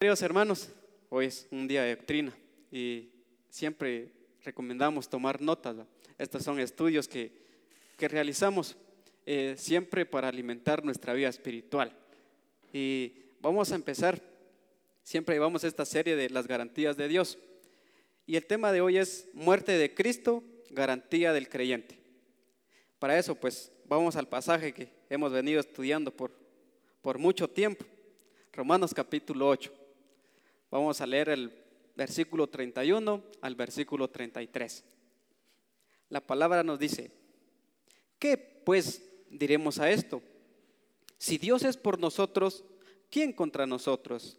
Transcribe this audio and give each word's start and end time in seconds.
Queridos 0.00 0.22
hermanos, 0.22 0.70
hoy 1.10 1.26
es 1.26 1.46
un 1.50 1.68
día 1.68 1.82
de 1.82 1.94
doctrina 1.94 2.34
y 2.72 3.10
siempre 3.50 4.10
recomendamos 4.42 5.10
tomar 5.10 5.42
notas. 5.42 5.76
Estos 6.16 6.42
son 6.42 6.58
estudios 6.58 7.06
que, 7.06 7.30
realizamos 7.98 8.78
eh, 9.26 9.56
siempre 9.58 10.06
para 10.06 10.28
alimentar 10.28 10.82
nuestra 10.82 11.12
vida 11.12 11.28
espiritual. 11.28 11.92
Y 12.72 13.12
vamos 13.42 13.72
a 13.72 13.74
empezar, 13.74 14.22
siempre 15.02 15.34
llevamos 15.34 15.64
esta 15.64 15.84
serie 15.84 16.16
de 16.16 16.30
las 16.30 16.46
garantías 16.46 16.96
de 16.96 17.06
Dios. 17.06 17.36
Y 18.24 18.36
el 18.36 18.46
tema 18.46 18.72
de 18.72 18.80
hoy 18.80 18.96
es 18.96 19.28
muerte 19.34 19.72
de 19.72 19.92
Cristo, 19.92 20.42
garantía 20.70 21.34
del 21.34 21.50
creyente. 21.50 21.98
Para 22.98 23.18
eso, 23.18 23.34
pues, 23.34 23.70
vamos 23.84 24.16
al 24.16 24.28
pasaje 24.28 24.72
que 24.72 24.88
hemos 25.10 25.30
venido 25.30 25.60
estudiando 25.60 26.10
por, 26.10 26.32
por 27.02 27.18
mucho 27.18 27.48
tiempo, 27.48 27.84
Romanos 28.54 28.94
capítulo 28.94 29.46
8. 29.46 29.79
Vamos 30.70 31.00
a 31.00 31.06
leer 31.06 31.30
el 31.30 31.52
versículo 31.96 32.46
31 32.46 33.22
al 33.40 33.54
versículo 33.56 34.08
33. 34.08 34.84
La 36.08 36.20
palabra 36.20 36.62
nos 36.62 36.78
dice, 36.78 37.10
¿qué 38.18 38.36
pues 38.36 39.04
diremos 39.28 39.78
a 39.78 39.90
esto? 39.90 40.22
Si 41.18 41.38
Dios 41.38 41.64
es 41.64 41.76
por 41.76 41.98
nosotros, 41.98 42.64
¿quién 43.10 43.32
contra 43.32 43.66
nosotros? 43.66 44.38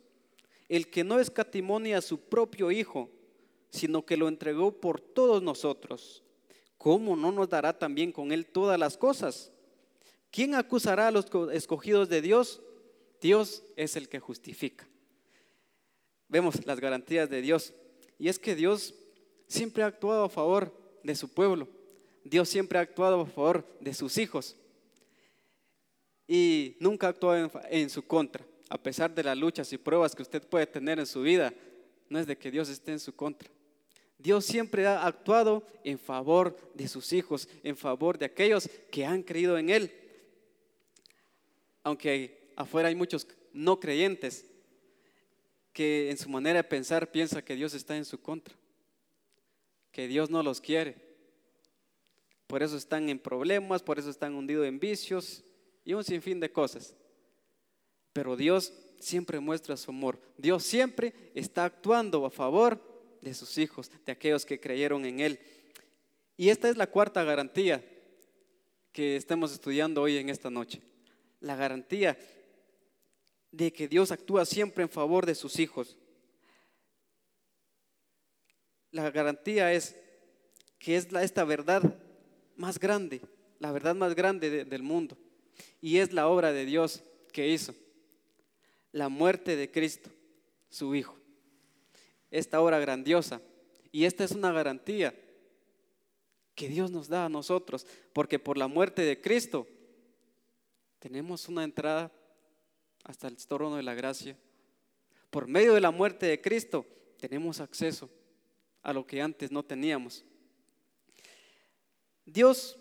El 0.70 0.90
que 0.90 1.04
no 1.04 1.20
escatimonia 1.20 1.98
a 1.98 2.02
su 2.02 2.20
propio 2.20 2.72
Hijo, 2.72 3.10
sino 3.70 4.06
que 4.06 4.18
lo 4.18 4.30
entregó 4.30 4.72
por 4.80 5.02
todos 5.02 5.44
nosotros, 5.44 6.24
¿cómo 6.78 7.18
no 7.18 7.32
nos 7.32 7.50
dará 7.50 7.78
también 7.78 8.14
con 8.14 8.32
Él 8.32 8.46
todas 8.46 8.80
las 8.80 8.98
cosas? 8.98 9.52
¿Quién 10.32 10.56
acusará 10.56 11.10
a 11.10 11.12
los 11.12 11.26
escogidos 11.52 12.08
de 12.08 12.22
Dios? 12.22 12.62
Dios 13.20 13.64
es 13.76 13.98
el 13.98 14.08
que 14.08 14.20
justifica 14.20 14.91
vemos 16.32 16.66
las 16.66 16.80
garantías 16.80 17.30
de 17.30 17.42
Dios. 17.42 17.74
Y 18.18 18.30
es 18.30 18.40
que 18.40 18.56
Dios 18.56 18.96
siempre 19.48 19.84
ha 19.84 19.88
actuado 19.88 20.24
a 20.24 20.30
favor 20.30 20.74
de 21.04 21.14
su 21.14 21.30
pueblo. 21.30 21.68
Dios 22.24 22.48
siempre 22.48 22.80
ha 22.80 22.82
actuado 22.82 23.22
a 23.22 23.26
favor 23.26 23.68
de 23.82 23.94
sus 23.94 24.18
hijos. 24.18 24.56
Y 26.28 26.78
nunca 26.80 27.08
ha 27.08 27.10
actuado 27.10 27.52
en, 27.70 27.90
su 27.90 28.08
contra. 28.08 28.46
A 28.70 28.82
pesar 28.82 29.14
de 29.14 29.24
las 29.24 29.38
luchas 29.38 29.74
y 29.74 29.78
pruebas 29.78 30.16
que 30.16 30.22
usted 30.22 30.42
puede 30.48 30.66
tener 30.66 30.98
en 31.00 31.06
su 31.06 31.22
vida, 31.22 31.54
no 32.10 32.18
es 32.18 32.26
de 32.26 32.38
que 32.38 32.50
Dios 32.50 32.70
esté 32.70 32.94
en 32.94 33.00
su 33.00 33.14
contra. 33.14 33.50
Dios 34.18 34.46
siempre 34.46 34.88
ha 34.88 35.06
actuado 35.06 35.68
en 35.84 36.00
favor 36.00 36.56
de 36.74 36.88
sus 36.88 37.12
hijos, 37.12 37.50
en 37.64 37.76
favor 37.76 38.18
de 38.18 38.26
aquellos 38.26 38.70
que 38.90 39.06
han 39.06 39.24
creído 39.24 39.58
en 39.58 39.70
Él. 39.70 39.92
Aunque 41.84 42.54
afuera 42.56 42.88
hay 42.88 42.96
muchos 42.96 43.28
no 43.52 43.80
creyentes, 43.80 44.46
que 45.74 46.10
en 46.12 46.18
su 46.18 46.30
manera 46.30 46.58
de 46.58 46.64
pensar 46.64 47.12
piensa 47.12 47.44
que 47.44 47.56
Dios 47.56 47.74
está 47.74 47.96
en 47.96 48.06
su 48.06 48.20
contra, 48.20 48.56
que 49.92 50.08
Dios 50.08 50.30
no 50.30 50.44
los 50.44 50.62
quiere. 50.62 50.96
Por 52.48 52.64
eso 52.64 52.76
están 52.78 53.10
en 53.10 53.20
problemas, 53.20 53.82
por 53.82 53.98
eso 53.98 54.10
están 54.10 54.36
hundidos 54.36 54.68
en 54.68 54.80
vicios 54.80 55.44
y 55.86 55.94
un 55.94 56.04
sinfín 56.04 56.40
de 56.40 56.52
cosas. 56.52 56.96
Pero 58.14 58.36
Dios 58.36 58.74
siempre 59.00 59.40
muestra 59.40 59.78
su 59.78 59.92
amor. 59.92 60.20
Dios 60.38 60.64
siempre 60.64 61.14
está 61.34 61.66
actuando 61.66 62.26
a 62.26 62.30
favor 62.30 62.82
de 63.22 63.34
sus 63.34 63.58
hijos, 63.58 63.90
de 64.06 64.12
aquellos 64.12 64.46
que 64.46 64.60
creyeron 64.60 65.06
en 65.06 65.20
Él. 65.22 65.40
Y 66.36 66.50
esta 66.50 66.70
es 66.70 66.76
la 66.76 66.88
cuarta 66.88 67.24
garantía 67.24 67.84
que 68.92 69.16
estamos 69.16 69.54
estudiando 69.54 70.02
hoy 70.02 70.18
en 70.18 70.30
esta 70.30 70.50
noche. 70.50 70.82
La 71.40 71.56
garantía 71.56 72.18
de 73.52 73.72
que 73.72 73.88
Dios 73.88 74.12
actúa 74.12 74.46
siempre 74.46 74.84
en 74.84 74.90
favor 74.90 75.26
de 75.26 75.36
sus 75.36 75.60
hijos. 75.60 75.98
La 78.92 79.10
garantía 79.12 79.74
es 79.74 79.96
que 80.80 80.96
es 80.96 81.08
esta 81.14 81.44
verdad 81.44 81.96
más 82.56 82.80
grande, 82.80 83.22
la 83.60 83.72
verdad 83.72 83.96
más 83.96 84.16
grande 84.16 84.66
del 84.66 84.84
mundo. 84.84 85.18
Y 85.80 85.98
es 85.98 86.14
la 86.14 86.28
obra 86.28 86.52
de 86.52 86.66
Dios 86.66 87.04
que 87.32 87.50
hizo. 87.50 87.76
La 88.92 89.10
muerte 89.10 89.56
de 89.56 89.72
Cristo, 89.72 90.10
su 90.70 90.96
Hijo. 90.96 91.18
Esta 92.30 92.62
obra 92.62 92.80
grandiosa. 92.80 93.42
Y 93.92 94.06
esta 94.06 94.24
es 94.24 94.32
una 94.32 94.52
garantía 94.52 95.14
que 96.56 96.68
Dios 96.68 96.92
nos 96.92 97.08
da 97.08 97.26
a 97.26 97.30
nosotros, 97.30 97.86
porque 98.14 98.40
por 98.40 98.58
la 98.58 98.68
muerte 98.68 99.02
de 99.04 99.20
Cristo 99.20 99.68
tenemos 101.00 101.48
una 101.48 101.64
entrada 101.64 102.12
hasta 103.04 103.28
el 103.28 103.38
trono 103.48 103.76
de 103.78 103.84
la 103.84 103.94
gracia. 103.94 104.38
Por 105.30 105.48
medio 105.48 105.74
de 105.74 105.82
la 105.82 105.92
muerte 105.92 106.26
de 106.26 106.42
Cristo 106.42 106.86
tenemos 107.20 107.60
acceso 107.60 108.10
a 108.84 108.94
lo 108.94 109.06
que 109.06 109.22
antes 109.22 109.52
no 109.52 109.64
teníamos. 109.64 110.26
Dios 112.26 112.78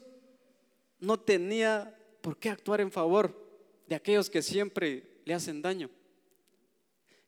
no 0.99 1.19
tenía 1.19 1.97
por 2.21 2.37
qué 2.39 2.51
actuar 2.51 2.81
en 2.81 2.91
favor 2.91 3.35
de 3.87 3.95
aquellos 3.95 4.31
que 4.31 4.43
siempre 4.43 5.21
le 5.25 5.35
hacen 5.35 5.63
daño. 5.63 5.91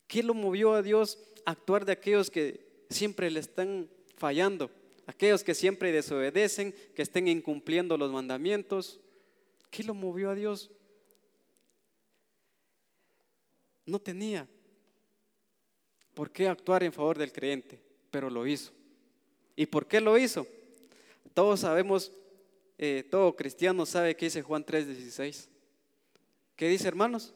¿Qué 0.06 0.22
lo 0.22 0.34
movió 0.34 0.74
a 0.74 0.82
Dios 0.82 1.18
a 1.46 1.52
actuar 1.52 1.84
de 1.84 1.92
aquellos 1.92 2.30
que 2.30 2.84
siempre 2.90 3.30
le 3.30 3.40
están 3.40 3.88
fallando? 4.16 4.70
Aquellos 5.06 5.42
que 5.42 5.54
siempre 5.54 5.90
desobedecen, 5.90 6.74
que 6.94 7.02
estén 7.02 7.28
incumpliendo 7.28 7.96
los 7.96 8.12
mandamientos. 8.12 9.00
¿Qué 9.70 9.82
lo 9.82 9.94
movió 9.94 10.30
a 10.30 10.34
Dios? 10.34 10.70
No 13.84 13.98
tenía 13.98 14.48
por 16.14 16.30
qué 16.30 16.48
actuar 16.48 16.82
en 16.82 16.92
favor 16.92 17.18
del 17.18 17.32
creyente, 17.32 17.80
pero 18.10 18.30
lo 18.30 18.46
hizo. 18.46 18.72
¿Y 19.56 19.66
por 19.66 19.86
qué 19.86 20.00
lo 20.00 20.16
hizo? 20.16 20.46
Todos 21.34 21.60
sabemos, 21.60 22.12
eh, 22.78 23.06
todo 23.10 23.34
cristiano 23.34 23.86
sabe 23.86 24.14
que 24.16 24.26
dice 24.26 24.42
Juan 24.42 24.64
3:16. 24.64 25.48
¿Qué 26.56 26.68
dice 26.68 26.86
hermanos? 26.88 27.34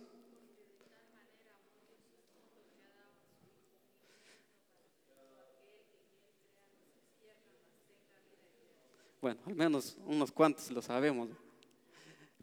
Bueno, 9.21 9.41
al 9.47 9.55
menos 9.57 9.97
unos 10.07 10.31
cuantos 10.31 10.71
lo 10.71 10.81
sabemos. 10.81 11.31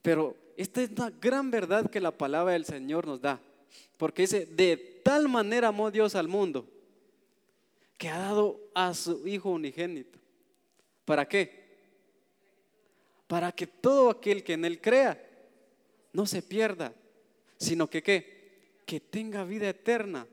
Pero 0.02 0.36
esta 0.58 0.82
es 0.82 0.90
una 0.90 1.10
gran 1.10 1.50
verdad 1.50 1.90
que 1.90 2.02
la 2.02 2.12
palabra 2.12 2.54
del 2.54 2.66
Señor 2.66 3.08
nos 3.08 3.22
da. 3.22 3.40
Porque 3.98 4.24
dice, 4.24 4.46
de 4.46 4.78
tal 5.04 5.28
manera 5.30 5.70
amó 5.70 5.92
Dios 5.92 6.16
al 6.16 6.28
mundo 6.28 6.68
que 7.98 8.10
ha 8.10 8.18
dado 8.18 8.60
a 8.74 8.94
su 8.94 9.28
Hijo 9.28 9.50
unigénito. 9.50 10.20
¿Para 11.06 11.28
qué? 11.28 11.64
Para 13.28 13.52
que 13.52 13.68
todo 13.68 14.10
aquel 14.10 14.44
que 14.44 14.54
en 14.54 14.66
Él 14.66 14.82
crea 14.82 15.22
no 16.12 16.26
se 16.26 16.42
pierda, 16.42 16.94
sino 17.58 17.90
que 17.90 18.04
¿qué? 18.04 18.82
Que 18.86 19.00
tenga 19.00 19.44
vida 19.44 19.70
eterna. 19.70 20.28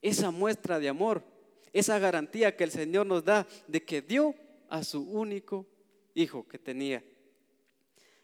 Esa 0.00 0.30
muestra 0.30 0.78
de 0.78 0.88
amor, 0.88 1.22
esa 1.72 1.98
garantía 1.98 2.56
que 2.56 2.64
el 2.64 2.70
Señor 2.70 3.06
nos 3.06 3.24
da 3.24 3.46
de 3.68 3.84
que 3.84 4.02
dio 4.02 4.34
a 4.68 4.82
su 4.84 5.02
único 5.02 5.66
Hijo 6.14 6.46
que 6.46 6.58
tenía. 6.58 7.02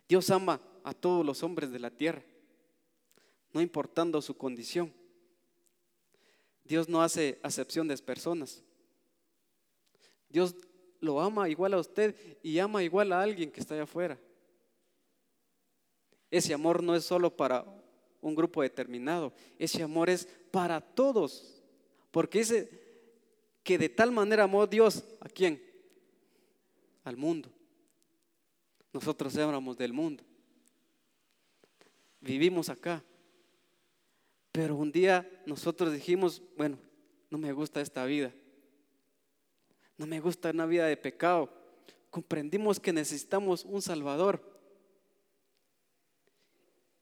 Dios 0.09 0.31
ama 0.31 0.61
a 0.83 0.93
todos 0.95 1.25
los 1.25 1.43
hombres 1.43 1.71
de 1.71 1.79
la 1.79 1.91
tierra 1.91 2.23
no 3.53 3.61
importando 3.61 4.21
su 4.23 4.37
condición. 4.37 4.93
Dios 6.65 6.89
no 6.89 7.03
hace 7.03 7.39
acepción 7.43 7.89
de 7.89 7.97
personas. 7.99 8.63
Dios 10.29 10.55
lo 11.01 11.21
ama 11.21 11.49
igual 11.49 11.75
a 11.75 11.79
usted 11.79 12.15
y 12.43 12.59
ama 12.59 12.83
igual 12.83 13.13
a 13.13 13.23
alguien 13.23 13.51
que 13.51 13.61
está 13.61 13.75
allá 13.75 13.85
afuera. 13.85 14.19
Ese 16.31 16.53
amor 16.53 16.83
no 16.83 16.95
es 16.95 17.05
solo 17.05 17.35
para 17.35 17.65
un 18.21 18.35
grupo 18.35 18.63
determinado, 18.63 19.33
ese 19.59 19.83
amor 19.83 20.11
es 20.11 20.27
para 20.51 20.81
todos. 20.81 21.63
Porque 22.11 22.41
dice 22.41 22.71
que 23.63 23.79
de 23.79 23.89
tal 23.89 24.11
manera 24.11 24.45
amó 24.45 24.67
Dios 24.67 25.05
a 25.21 25.29
quién? 25.29 25.63
Al 27.05 27.17
mundo. 27.17 27.51
Nosotros 28.93 29.35
éramos 29.37 29.77
del 29.79 29.93
mundo. 29.93 30.25
Vivimos 32.21 32.69
acá. 32.69 33.03
Pero 34.59 34.75
un 34.75 34.91
día 34.91 35.25
nosotros 35.47 35.93
dijimos, 35.93 36.43
bueno, 36.57 36.81
no 37.31 37.39
me 37.39 37.53
gusta 37.53 37.81
esta 37.81 38.05
vida. 38.05 38.35
No 39.97 40.05
me 40.05 40.19
gusta 40.19 40.51
una 40.51 40.67
vida 40.67 40.87
de 40.87 40.97
pecado. 40.97 41.49
Comprendimos 42.11 42.81
que 42.81 42.93
necesitamos 42.93 43.65
un 43.65 43.81
Salvador. 43.81 44.43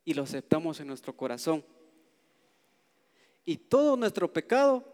Y 0.05 0.12
lo 0.12 0.25
aceptamos 0.25 0.81
en 0.81 0.88
nuestro 0.88 1.17
corazón. 1.17 1.64
Y 3.47 3.56
todo 3.56 3.97
nuestro 3.97 4.31
pecado 4.31 4.85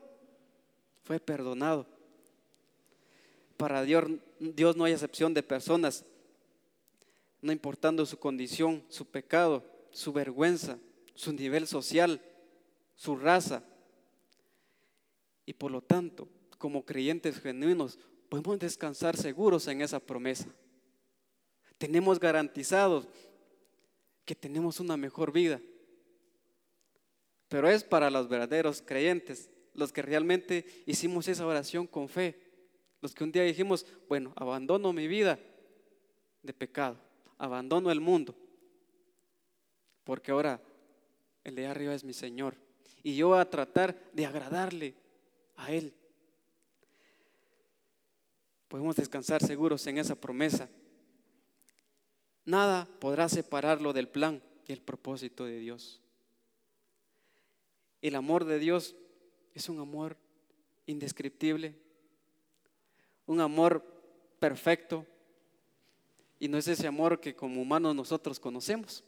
fue 1.03 1.19
perdonado. 1.19 1.85
Para 3.57 3.83
Dios, 3.83 4.05
Dios 4.39 4.77
no 4.77 4.85
hay 4.85 4.93
excepción 4.93 5.35
de 5.35 5.43
personas, 5.43 6.05
no 7.41 7.51
importando 7.51 8.07
su 8.07 8.21
condición, 8.21 8.85
su 8.89 9.05
pecado, 9.05 9.65
su 9.91 10.13
vergüenza, 10.13 10.79
su 11.17 11.33
nivel 11.33 11.67
social 11.67 12.23
su 12.95 13.17
raza, 13.17 13.65
Y 15.45 15.55
por 15.55 15.73
lo 15.73 15.83
tanto, 15.83 16.29
como 16.57 16.85
creyentes 16.85 17.41
genuinos, 17.41 17.99
podemos 18.29 18.61
descansar 18.61 19.17
seguros 19.17 19.67
en 19.67 19.83
esa 19.83 19.99
promesa. 19.99 20.47
Tenemos 21.79 22.21
garantizados 22.21 23.09
que 24.25 24.37
tenemos 24.37 24.79
una 24.79 24.97
mejor 24.97 25.33
vida. 25.33 25.61
Pero 27.49 27.69
es 27.69 27.83
para 27.83 28.09
los 28.09 28.29
verdaderos 28.29 28.83
creyentes, 28.83 29.51
los 29.75 29.93
que 29.93 30.03
realmente 30.03 30.65
hicimos 30.87 31.27
esa 31.29 31.47
oración 31.47 31.87
con 31.89 32.09
fe, 32.09 32.41
los 33.01 33.15
que 33.15 33.25
un 33.25 33.33
día 33.33 33.43
dijimos, 33.43 33.85
bueno, 34.09 34.33
abandono 34.37 34.93
mi 34.93 35.09
vida 35.09 35.39
de 36.43 36.53
pecado, 36.53 36.97
abandono 37.37 37.91
el 37.91 38.01
mundo, 38.01 38.35
porque 40.05 40.31
ahora 40.31 40.63
el 41.43 41.57
de 41.57 41.67
arriba 41.67 41.95
es 41.95 42.05
mi 42.05 42.13
Señor 42.13 42.57
y 43.03 43.17
yo 43.17 43.35
a 43.35 43.49
tratar 43.49 43.97
de 44.13 44.27
agradarle 44.27 44.95
a 45.57 45.73
Él. 45.73 45.95
Podemos 48.69 48.97
descansar 48.97 49.43
seguros 49.43 49.87
en 49.87 49.99
esa 49.99 50.15
promesa. 50.15 50.69
Nada 52.45 52.89
podrá 53.01 53.29
separarlo 53.29 53.93
del 53.93 54.09
plan 54.09 54.43
y 54.67 54.73
el 54.73 54.81
propósito 54.81 55.45
de 55.45 55.59
Dios. 55.59 56.01
El 58.01 58.15
amor 58.15 58.45
de 58.45 58.59
Dios 58.59 58.97
es 59.55 59.69
un 59.69 59.79
amor 59.79 60.17
indescriptible, 60.87 61.77
un 63.27 63.41
amor 63.41 63.85
perfecto, 64.39 65.07
y 66.41 66.49
no 66.49 66.59
es 66.59 66.67
ese 66.67 66.89
amor 66.89 67.21
que 67.21 67.37
como 67.37 67.63
humanos 67.63 67.95
nosotros 67.95 68.41
conocemos. 68.41 69.05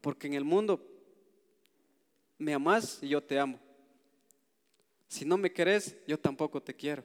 Porque 0.00 0.26
en 0.26 0.34
el 0.34 0.44
mundo 0.44 0.91
me 2.42 2.54
amas 2.54 2.98
y 3.02 3.08
yo 3.08 3.22
te 3.22 3.38
amo. 3.38 3.58
Si 5.08 5.24
no 5.24 5.36
me 5.36 5.52
querés, 5.52 5.96
yo 6.06 6.18
tampoco 6.18 6.62
te 6.62 6.74
quiero. 6.74 7.04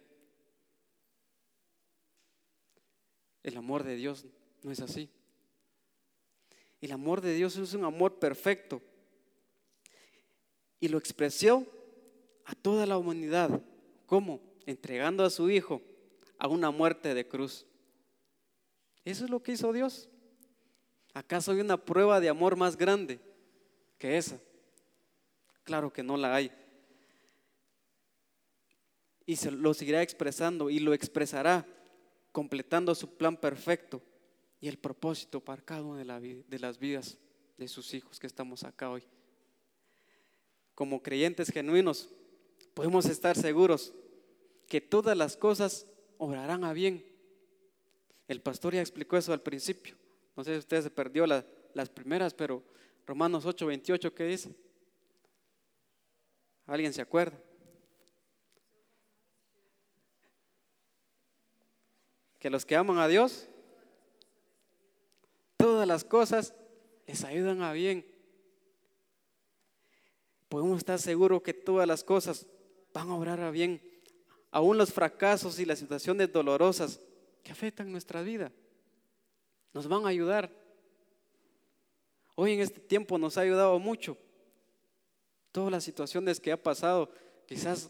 El 3.44 3.56
amor 3.58 3.84
de 3.84 3.96
Dios 3.96 4.26
no 4.64 4.72
es 4.72 4.80
así. 4.82 5.10
El 6.82 6.92
amor 6.92 7.22
de 7.22 7.34
Dios 7.34 7.56
es 7.58 7.74
un 7.74 7.86
amor 7.86 8.20
perfecto. 8.20 8.82
Y 10.80 10.88
lo 10.90 10.98
expresó 10.98 11.66
a 12.46 12.56
toda 12.56 12.86
la 12.86 12.98
humanidad. 12.98 13.62
¿Cómo? 14.06 14.42
Entregando 14.66 15.24
a 15.24 15.30
su 15.30 15.50
Hijo 15.50 15.82
a 16.38 16.48
una 16.48 16.72
muerte 16.72 17.14
de 17.14 17.28
cruz. 17.28 17.66
Eso 19.04 19.26
es 19.26 19.30
lo 19.30 19.42
que 19.42 19.54
hizo 19.54 19.72
Dios. 19.74 20.10
¿Acaso 21.14 21.52
hay 21.52 21.60
una 21.60 21.78
prueba 21.78 22.20
de 22.20 22.30
amor 22.30 22.56
más 22.56 22.78
grande 22.78 23.20
que 23.98 24.18
esa? 24.18 24.40
Claro 25.68 25.92
que 25.92 26.02
no 26.02 26.16
la 26.16 26.34
hay. 26.34 26.50
Y 29.26 29.36
se 29.36 29.52
lo 29.52 29.74
seguirá 29.74 30.02
expresando 30.02 30.70
y 30.70 30.80
lo 30.80 30.94
expresará 30.94 31.68
completando 32.32 32.96
su 32.96 33.18
plan 33.18 33.36
perfecto 33.36 34.02
y 34.62 34.70
el 34.70 34.78
propósito 34.78 35.42
para 35.42 35.62
cada 35.62 35.84
una 35.84 35.98
de, 35.98 36.60
las 36.60 36.80
vidas 36.80 37.18
de 37.58 37.68
sus 37.68 37.94
hijos 37.94 38.18
que 38.18 38.28
estamos 38.28 38.64
acá 38.64 38.90
hoy. 38.90 39.04
Como 40.74 41.04
creyentes 41.04 41.50
genuinos, 41.50 42.08
podemos 42.74 43.06
estar 43.06 43.36
seguros 43.36 43.94
que 44.70 44.80
todas 44.80 45.18
las 45.18 45.36
cosas 45.36 45.86
obrarán 46.18 46.64
a 46.64 46.72
bien. 46.72 47.06
El 48.30 48.40
pastor 48.40 48.74
ya 48.74 48.80
explicó 48.80 49.18
eso 49.18 49.34
al 49.34 49.42
principio. 49.42 49.98
No 50.38 50.46
sé 50.46 50.54
si 50.54 50.60
usted 50.60 50.82
se 50.82 50.92
perdió 50.92 51.28
las 51.28 51.90
primeras, 51.94 52.34
pero 52.34 52.64
Romanos 53.06 53.46
8, 53.46 53.66
28, 53.66 54.16
¿qué 54.16 54.24
dice? 54.24 54.67
¿Alguien 56.68 56.94
se 56.94 57.02
acuerda? 57.02 57.38
Que 62.38 62.50
los 62.50 62.66
que 62.66 62.76
aman 62.76 63.00
a 63.00 63.08
Dios, 63.08 63.48
todas 65.56 65.88
las 65.88 66.04
cosas 66.04 66.54
les 67.08 67.24
ayudan 67.24 67.62
a 67.62 67.72
bien. 67.72 68.06
Podemos 70.50 70.78
estar 70.78 71.00
seguros 71.00 71.42
que 71.42 71.54
todas 71.54 71.88
las 71.88 72.04
cosas 72.04 72.46
van 72.94 73.10
a 73.10 73.16
obrar 73.16 73.40
a 73.40 73.50
bien. 73.50 73.82
Aún 74.52 74.78
los 74.78 74.92
fracasos 74.92 75.60
y 75.60 75.66
las 75.66 75.80
situaciones 75.80 76.32
dolorosas 76.32 77.00
que 77.44 77.52
afectan 77.52 77.92
nuestra 77.92 78.22
vida 78.22 78.52
nos 79.74 79.88
van 79.88 80.06
a 80.06 80.10
ayudar. 80.10 80.52
Hoy 82.36 82.54
en 82.54 82.60
este 82.60 82.80
tiempo 82.82 83.18
nos 83.18 83.38
ha 83.38 83.42
ayudado 83.42 83.80
mucho. 83.80 84.18
Todas 85.52 85.72
las 85.72 85.84
situaciones 85.84 86.40
que 86.40 86.52
ha 86.52 86.62
pasado, 86.62 87.10
quizás 87.46 87.90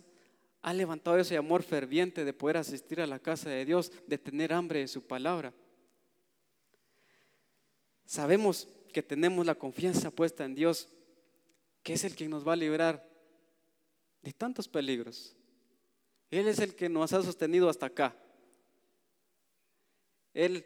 ha 0.61 0.73
levantado 0.73 1.17
ese 1.17 1.37
amor 1.37 1.63
ferviente 1.63 2.25
de 2.25 2.33
poder 2.33 2.57
asistir 2.57 3.01
a 3.01 3.07
la 3.07 3.19
casa 3.19 3.49
de 3.49 3.65
Dios, 3.65 3.91
de 4.07 4.17
tener 4.17 4.53
hambre 4.53 4.79
de 4.79 4.87
su 4.87 5.01
palabra. 5.01 5.53
Sabemos 8.05 8.67
que 8.93 9.03
tenemos 9.03 9.45
la 9.45 9.55
confianza 9.55 10.11
puesta 10.11 10.45
en 10.45 10.55
Dios, 10.55 10.89
que 11.83 11.93
es 11.93 12.03
el 12.03 12.15
que 12.15 12.27
nos 12.27 12.47
va 12.47 12.53
a 12.53 12.57
librar 12.57 13.07
de 14.21 14.33
tantos 14.33 14.67
peligros. 14.67 15.35
Él 16.29 16.47
es 16.47 16.59
el 16.59 16.75
que 16.75 16.89
nos 16.89 17.13
ha 17.13 17.21
sostenido 17.21 17.69
hasta 17.69 17.85
acá. 17.85 18.15
Él 20.33 20.65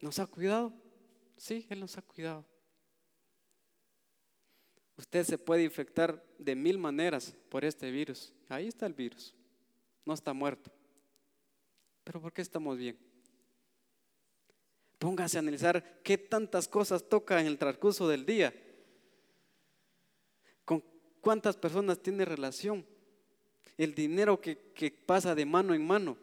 nos 0.00 0.18
ha 0.18 0.26
cuidado. 0.26 0.72
Sí, 1.36 1.66
Él 1.68 1.80
nos 1.80 1.98
ha 1.98 2.02
cuidado. 2.02 2.44
Usted 5.02 5.24
se 5.24 5.36
puede 5.36 5.64
infectar 5.64 6.24
de 6.38 6.54
mil 6.54 6.78
maneras 6.78 7.34
por 7.48 7.64
este 7.64 7.90
virus. 7.90 8.32
Ahí 8.48 8.68
está 8.68 8.86
el 8.86 8.92
virus. 8.92 9.34
No 10.06 10.14
está 10.14 10.32
muerto. 10.32 10.70
Pero 12.04 12.20
¿por 12.20 12.32
qué 12.32 12.40
estamos 12.40 12.78
bien? 12.78 12.96
Póngase 15.00 15.38
a 15.38 15.40
analizar 15.40 16.00
qué 16.04 16.16
tantas 16.16 16.68
cosas 16.68 17.08
toca 17.08 17.40
en 17.40 17.48
el 17.48 17.58
transcurso 17.58 18.06
del 18.06 18.24
día. 18.24 18.54
Con 20.64 20.84
cuántas 21.20 21.56
personas 21.56 22.00
tiene 22.00 22.24
relación. 22.24 22.86
El 23.76 23.96
dinero 23.96 24.40
que, 24.40 24.54
pasa 25.04 25.34
de 25.34 25.44
mano 25.44 25.74
en 25.74 25.84
mano. 25.84 26.16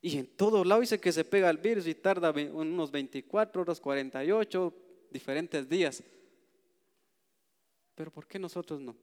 Y 0.00 0.18
en 0.18 0.28
todo 0.36 0.64
lado 0.64 0.82
dice 0.82 1.00
que 1.00 1.10
se 1.10 1.24
pega 1.24 1.50
el 1.50 1.58
virus 1.58 1.88
y 1.88 1.96
tarda 1.96 2.30
unos 2.30 2.92
24 2.92 3.62
horas, 3.62 3.80
48, 3.80 4.74
diferentes 5.10 5.68
días. 5.68 6.04
Pero 7.98 8.12
¿por 8.12 8.28
qué 8.28 8.38
nosotros 8.38 8.80
no? 8.80 8.94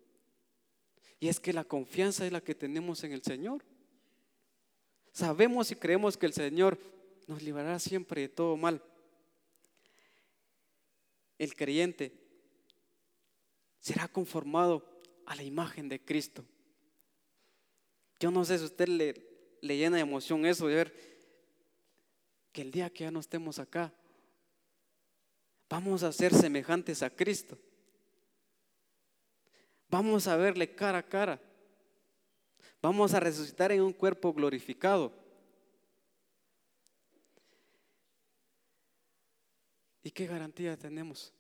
Y 1.20 1.28
es 1.28 1.42
que 1.42 1.52
la 1.52 1.66
confianza 1.66 2.26
es 2.26 2.32
la 2.32 2.40
que 2.40 2.56
tenemos 2.56 3.04
en 3.04 3.12
el 3.12 3.22
Señor. 3.22 3.62
Sabemos 5.12 5.70
y 5.70 5.76
creemos 5.76 6.16
que 6.16 6.26
el 6.26 6.32
Señor 6.32 6.80
nos 7.28 7.44
librará 7.44 7.78
siempre 7.78 8.22
de 8.22 8.30
todo 8.30 8.56
mal. 8.56 8.82
El 11.38 11.54
creyente 11.58 12.14
será 13.80 14.08
conformado 14.08 15.02
a 15.26 15.36
la 15.36 15.44
imagen 15.44 15.90
de 15.90 16.00
Cristo. 16.00 16.46
Yo 18.18 18.32
no 18.32 18.46
sé 18.46 18.58
si 18.58 18.64
a 18.64 18.68
usted 18.68 18.88
le, 18.88 19.14
le 19.60 19.76
llena 19.76 19.98
de 19.98 20.04
emoción 20.04 20.46
eso 20.46 20.68
de 20.68 20.76
ver 20.76 21.18
que 22.54 22.62
el 22.62 22.72
día 22.72 22.90
que 22.90 23.04
ya 23.04 23.12
no 23.12 23.20
estemos 23.20 23.60
acá, 23.60 23.94
vamos 25.68 26.02
a 26.04 26.14
ser 26.14 26.34
semejantes 26.34 27.04
a 27.04 27.10
Cristo. 27.10 27.60
Vamos 29.96 30.28
a 30.28 30.36
verle 30.36 30.76
cara 30.76 30.98
a 30.98 31.08
cara. 31.08 31.40
Vamos 32.82 33.14
a 33.14 33.20
resucitar 33.22 33.72
en 33.72 33.82
un 33.82 33.94
cuerpo 33.94 34.34
glorificado. 34.34 35.10
¿Y 40.04 40.12
qué 40.12 40.28
garantía 40.28 40.76
tenemos? 40.76 41.32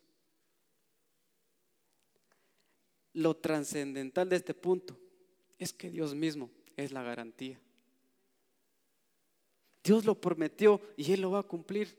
Lo 3.11 3.35
trascendental 3.35 4.29
de 4.29 4.37
este 4.37 4.53
punto 4.53 4.97
es 5.59 5.73
que 5.73 5.89
Dios 5.89 6.15
mismo 6.15 6.49
es 6.77 6.93
la 6.93 7.03
garantía. 7.03 7.59
Dios 9.83 10.05
lo 10.05 10.15
prometió 10.15 10.79
y 10.95 11.11
Él 11.11 11.19
lo 11.19 11.31
va 11.31 11.39
a 11.39 11.43
cumplir. 11.43 11.93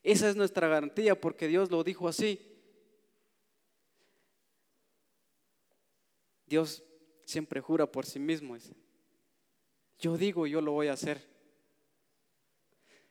Esa 0.00 0.30
es 0.30 0.36
nuestra 0.36 0.68
garantía 0.68 1.20
porque 1.20 1.48
Dios 1.48 1.72
lo 1.72 1.82
dijo 1.82 2.06
así. 2.06 2.53
Dios 6.54 6.84
siempre 7.24 7.60
jura 7.60 7.84
por 7.90 8.06
sí 8.06 8.20
mismo. 8.20 8.56
Yo 9.98 10.16
digo, 10.16 10.46
yo 10.46 10.60
lo 10.60 10.70
voy 10.70 10.86
a 10.86 10.92
hacer. 10.92 11.20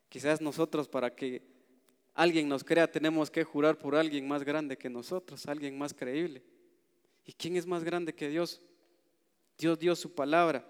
Quizás 0.07 0.39
nosotros 0.39 0.87
para 0.87 1.13
que 1.13 1.41
alguien 2.13 2.47
nos 2.47 2.63
crea, 2.63 2.89
tenemos 2.89 3.29
que 3.29 3.43
jurar 3.43 3.77
por 3.77 3.97
alguien 3.97 4.29
más 4.29 4.45
grande 4.45 4.77
que 4.77 4.89
nosotros, 4.89 5.45
alguien 5.45 5.77
más 5.77 5.93
creíble. 5.93 6.41
¿Y 7.25 7.33
quién 7.33 7.57
es 7.57 7.65
más 7.65 7.83
grande 7.83 8.15
que 8.15 8.29
Dios? 8.29 8.61
Dios 9.57 9.77
dio 9.77 9.93
su 9.93 10.15
palabra. 10.15 10.65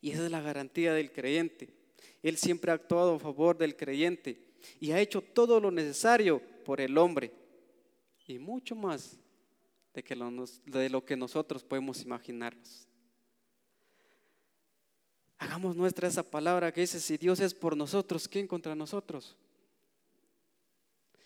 Y 0.00 0.10
esa 0.10 0.24
es 0.24 0.30
la 0.32 0.40
garantía 0.40 0.92
del 0.92 1.12
creyente. 1.12 1.72
Él 2.20 2.36
siempre 2.36 2.72
ha 2.72 2.74
actuado 2.74 3.14
a 3.14 3.20
favor 3.20 3.56
del 3.56 3.76
creyente 3.76 4.56
y 4.80 4.90
ha 4.90 4.98
hecho 4.98 5.22
todo 5.22 5.60
lo 5.60 5.70
necesario 5.70 6.42
por 6.64 6.80
el 6.80 6.98
hombre. 6.98 7.32
Y 8.26 8.40
mucho 8.40 8.74
más 8.74 9.20
de, 9.96 10.04
que 10.04 10.14
lo, 10.14 10.30
de 10.66 10.90
lo 10.90 11.04
que 11.06 11.16
nosotros 11.16 11.64
podemos 11.64 12.02
imaginarnos. 12.02 12.86
Hagamos 15.38 15.74
nuestra 15.74 16.06
esa 16.06 16.22
palabra 16.22 16.70
que 16.70 16.82
dice, 16.82 17.00
si 17.00 17.16
Dios 17.16 17.40
es 17.40 17.54
por 17.54 17.74
nosotros, 17.74 18.28
¿quién 18.28 18.46
contra 18.46 18.74
nosotros? 18.74 19.34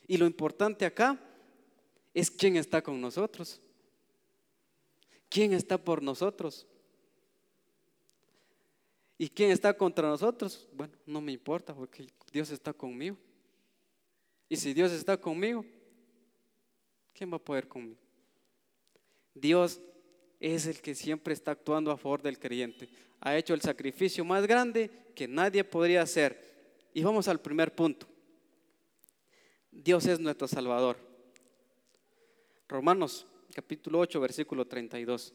Y 0.06 0.16
lo 0.16 0.24
importante 0.24 0.86
acá 0.86 1.18
es 2.14 2.30
quién 2.30 2.56
está 2.56 2.80
con 2.80 3.00
nosotros. 3.00 3.60
¿Quién 5.28 5.52
está 5.52 5.76
por 5.76 6.00
nosotros? 6.00 6.64
¿Y 9.18 9.28
quién 9.28 9.50
está 9.50 9.76
contra 9.76 10.08
nosotros? 10.08 10.68
Bueno, 10.72 10.94
no 11.06 11.20
me 11.20 11.32
importa 11.32 11.74
porque 11.74 12.06
Dios 12.32 12.50
está 12.50 12.72
conmigo. 12.72 13.16
Y 14.48 14.56
si 14.56 14.72
Dios 14.72 14.92
está 14.92 15.16
conmigo, 15.16 15.64
¿quién 17.12 17.32
va 17.32 17.36
a 17.36 17.44
poder 17.44 17.66
conmigo? 17.66 18.09
Dios 19.34 19.80
es 20.38 20.66
el 20.66 20.80
que 20.80 20.94
siempre 20.94 21.34
está 21.34 21.52
actuando 21.52 21.90
a 21.90 21.96
favor 21.96 22.22
del 22.22 22.38
creyente. 22.38 22.88
Ha 23.20 23.36
hecho 23.36 23.54
el 23.54 23.60
sacrificio 23.60 24.24
más 24.24 24.46
grande 24.46 24.90
que 25.14 25.28
nadie 25.28 25.64
podría 25.64 26.02
hacer. 26.02 26.50
Y 26.94 27.02
vamos 27.02 27.28
al 27.28 27.40
primer 27.40 27.74
punto. 27.74 28.06
Dios 29.70 30.06
es 30.06 30.18
nuestro 30.18 30.48
Salvador. 30.48 30.96
Romanos 32.68 33.26
capítulo 33.54 33.98
8, 34.00 34.20
versículo 34.20 34.66
32. 34.66 35.34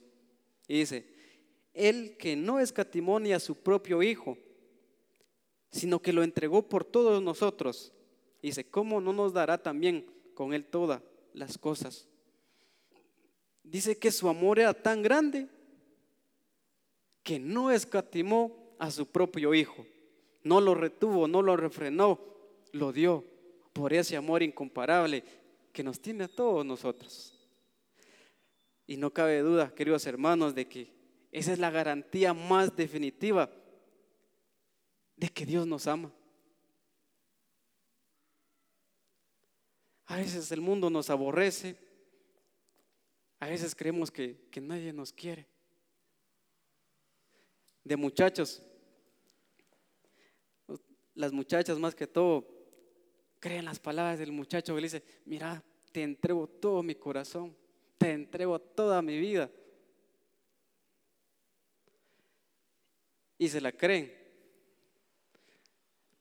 Y 0.68 0.80
dice, 0.80 1.06
el 1.74 2.18
que 2.18 2.36
no 2.36 2.60
escatimó 2.60 3.20
ni 3.20 3.34
a 3.34 3.40
su 3.40 3.56
propio 3.56 4.02
Hijo, 4.02 4.38
sino 5.72 6.02
que 6.02 6.14
lo 6.14 6.24
entregó 6.24 6.68
por 6.68 6.84
todos 6.86 7.22
nosotros. 7.22 7.92
Dice, 8.42 8.64
¿cómo 8.70 9.02
no 9.02 9.14
nos 9.14 9.34
dará 9.34 9.62
también 9.62 10.06
con 10.34 10.54
él 10.54 10.66
todas 10.66 11.02
las 11.34 11.58
cosas? 11.58 12.08
Dice 13.66 13.98
que 13.98 14.12
su 14.12 14.30
amor 14.30 14.60
era 14.60 14.74
tan 14.74 15.02
grande 15.02 15.48
que 17.24 17.40
no 17.40 17.72
escatimó 17.72 18.76
a 18.78 18.92
su 18.92 19.08
propio 19.08 19.54
Hijo. 19.54 19.86
No 20.44 20.62
lo 20.62 20.76
retuvo, 20.76 21.28
no 21.28 21.42
lo 21.42 21.58
refrenó, 21.58 22.20
lo 22.72 22.94
dio 22.94 23.26
por 23.74 23.92
ese 23.94 24.16
amor 24.16 24.44
incomparable 24.44 25.24
que 25.74 25.84
nos 25.84 26.00
tiene 26.00 26.26
a 26.26 26.28
todos 26.28 26.64
nosotros. 26.66 27.34
Y 28.86 28.98
no 28.98 29.12
cabe 29.12 29.40
duda, 29.40 29.74
queridos 29.74 30.06
hermanos, 30.06 30.54
de 30.54 30.68
que 30.68 30.94
esa 31.32 31.52
es 31.52 31.60
la 31.60 31.72
garantía 31.72 32.34
más 32.34 32.76
definitiva 32.76 33.50
de 35.18 35.30
que 35.30 35.46
Dios 35.46 35.66
nos 35.66 35.88
ama. 35.88 36.14
A 40.06 40.18
veces 40.18 40.52
el 40.52 40.62
mundo 40.62 40.92
nos 40.92 41.10
aborrece, 41.10 41.76
a 43.46 43.50
veces 43.50 43.76
creemos 43.76 44.10
que, 44.10 44.50
nadie 44.60 44.92
nos 44.92 45.14
quiere. 45.14 45.46
De 47.84 47.96
muchachos, 47.96 48.64
las 51.14 51.32
muchachas 51.32 51.78
más 51.78 51.94
que 51.94 52.08
todo 52.08 52.44
creen 53.40 53.66
las 53.66 53.80
palabras 53.80 54.18
del 54.18 54.32
muchacho 54.32 54.74
que 54.74 54.82
le 54.82 54.88
dice, 54.88 55.04
mira, 55.26 55.64
te 55.92 56.02
entrego 56.02 56.48
todo 56.48 56.82
mi 56.82 56.96
corazón, 56.96 57.56
te 58.00 58.14
entrego 58.14 58.58
toda 58.60 59.00
mi 59.04 59.20
vida. 59.20 59.52
y 63.38 63.50
se 63.50 63.60
la 63.60 63.74
creen. 63.74 64.12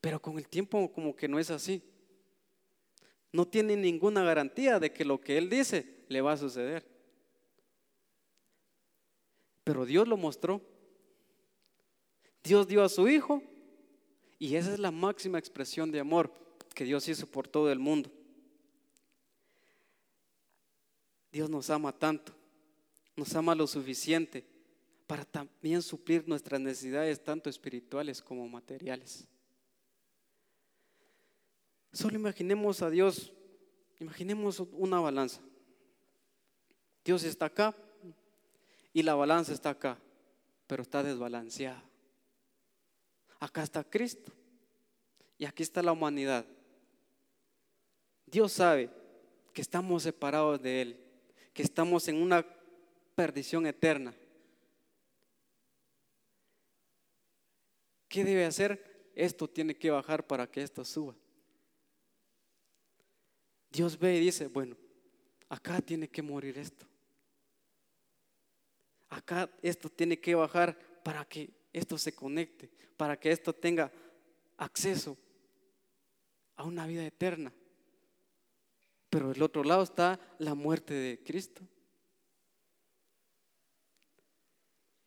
Pero 0.01 0.21
con 0.21 0.37
el 0.37 0.49
tiempo 0.49 0.91
como 0.91 1.15
que 1.15 1.29
no 1.29 1.39
es 1.39 1.49
así. 1.49 1.81
No 3.31 3.47
tiene 3.47 3.77
ninguna 3.77 4.21
garantía 4.21 4.79
de 4.79 4.91
que 4.91 5.05
lo 5.05 5.19
que 5.21 5.37
Él 5.37 5.49
dice 5.49 6.03
le 6.09 6.19
va 6.19 6.33
a 6.33 6.37
suceder. 6.37 6.94
Pero 9.65 9.83
Dios 9.85 10.07
lo 10.07 10.15
mostró. 10.15 10.61
Dios 12.43 12.67
dio 12.67 12.83
a 12.83 12.87
su 12.87 13.09
Hijo 13.09 13.41
y 14.37 14.55
esa 14.55 14.71
es 14.71 14.79
la 14.79 14.91
máxima 14.91 15.39
expresión 15.39 15.91
de 15.91 15.99
amor 15.99 16.31
que 16.75 16.85
Dios 16.85 17.07
hizo 17.09 17.25
por 17.25 17.47
todo 17.47 17.71
el 17.71 17.79
mundo. 17.79 18.11
Dios 21.31 21.49
nos 21.49 21.69
ama 21.71 21.91
tanto, 21.91 22.31
nos 23.15 23.35
ama 23.35 23.55
lo 23.55 23.65
suficiente 23.65 24.45
para 25.07 25.25
también 25.25 25.81
suplir 25.81 26.27
nuestras 26.27 26.61
necesidades 26.61 27.21
tanto 27.23 27.49
espirituales 27.49 28.21
como 28.21 28.47
materiales. 28.47 29.27
Solo 31.91 32.15
imaginemos 32.15 32.83
a 32.83 32.91
Dios, 32.91 33.33
imaginemos 33.99 34.59
una 34.59 34.99
balanza. 34.99 35.41
Dios 37.03 37.23
está 37.23 37.45
acá 37.45 37.75
y 38.95 39.03
la 39.03 39.13
balanza 39.13 39.51
está 39.51 39.71
acá, 39.71 39.99
pero 40.67 40.81
está 40.81 41.03
desbalanceada. 41.03 41.83
Acá 43.41 43.61
está 43.61 43.83
Cristo 43.83 44.31
y 45.37 45.43
aquí 45.43 45.63
está 45.63 45.83
la 45.83 45.91
humanidad. 45.91 46.45
Dios 48.25 48.53
sabe 48.53 48.89
que 49.51 49.61
estamos 49.61 50.03
separados 50.03 50.61
de 50.61 50.81
Él, 50.81 50.99
que 51.53 51.61
estamos 51.61 52.07
en 52.07 52.21
una 52.21 52.45
perdición 53.15 53.67
eterna. 53.67 54.15
¿Qué 58.07 58.23
debe 58.23 58.45
hacer? 58.45 59.11
Esto 59.13 59.49
tiene 59.49 59.75
que 59.75 59.91
bajar 59.91 60.25
para 60.25 60.49
que 60.49 60.63
esto 60.63 60.85
suba. 60.85 61.17
Dios 63.69 63.99
ve 63.99 64.15
y 64.15 64.21
dice, 64.21 64.47
bueno, 64.47 64.77
acá 65.49 65.81
tiene 65.81 66.07
que 66.07 66.21
morir 66.21 66.57
esto. 66.57 66.87
Acá 69.09 69.49
esto 69.61 69.89
tiene 69.89 70.19
que 70.19 70.35
bajar 70.35 70.77
para 71.03 71.25
que 71.25 71.49
esto 71.71 71.97
se 71.97 72.13
conecte, 72.13 72.69
para 72.97 73.19
que 73.19 73.31
esto 73.31 73.53
tenga 73.53 73.91
acceso 74.57 75.17
a 76.55 76.63
una 76.63 76.87
vida 76.87 77.05
eterna. 77.05 77.53
Pero 79.09 79.29
del 79.29 79.43
otro 79.43 79.63
lado 79.63 79.83
está 79.83 80.19
la 80.39 80.55
muerte 80.55 80.93
de 80.93 81.23
Cristo. 81.23 81.61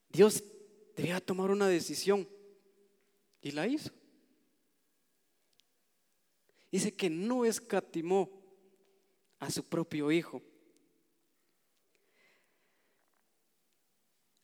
Dios 0.08 0.42
debía 0.96 1.20
tomar 1.20 1.50
una 1.50 1.68
decisión. 1.68 2.28
Y 3.40 3.52
la 3.52 3.66
hizo. 3.66 3.90
Dice 6.72 6.94
que 6.94 7.08
no 7.08 7.44
escatimó 7.44 8.30
a 9.38 9.50
su 9.50 9.64
propio 9.64 10.10
hijo. 10.10 10.42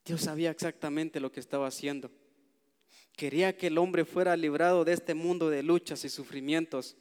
Dios 0.05 0.23
sabía 0.23 0.51
exactamente 0.51 1.19
lo 1.21 1.33
que 1.33 1.41
estaba 1.41 1.67
haciendo. 1.67 2.11
Quería 3.17 3.57
que 3.57 3.69
el 3.69 3.79
hombre 3.79 4.05
fuera 4.05 4.37
librado 4.37 4.85
de 4.85 4.93
este 4.93 5.15
mundo 5.15 5.49
de 5.49 5.63
luchas 5.63 6.05
y 6.05 6.09
sufrimientos. 6.09 6.97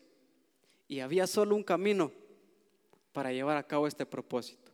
Y 0.87 0.99
había 0.99 1.27
solo 1.27 1.55
un 1.55 1.63
camino 1.63 2.11
para 3.11 3.33
llevar 3.33 3.57
a 3.57 3.67
cabo 3.67 3.87
este 3.87 4.05
propósito. 4.05 4.71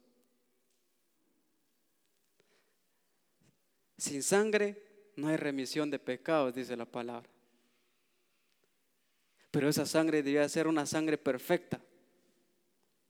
Sin 3.98 4.22
sangre 4.22 5.12
no 5.16 5.28
hay 5.28 5.38
remisión 5.38 5.90
de 5.90 6.00
pecados, 6.00 6.54
dice 6.54 6.76
la 6.76 6.86
palabra. 6.86 7.30
Pero 9.52 9.68
esa 9.68 9.86
sangre 9.86 10.22
debía 10.22 10.48
ser 10.48 10.68
una 10.68 10.86
sangre 10.86 11.18
perfecta, 11.18 11.82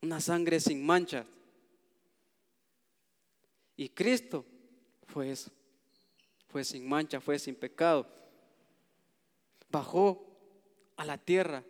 una 0.02 0.22
sangre 0.22 0.60
sin 0.60 0.86
manchas. 0.86 1.28
Y 3.76 3.90
Cristo 3.90 4.46
fue 5.10 5.32
eso, 5.32 5.51
fue 6.48 6.63
sin 6.63 6.88
mancha, 6.88 7.20
fue 7.20 7.38
sin 7.39 7.56
pecado. 7.56 8.08
Bajó 9.70 10.25
a 10.96 11.06
la 11.06 11.18
tierra, 11.18 11.63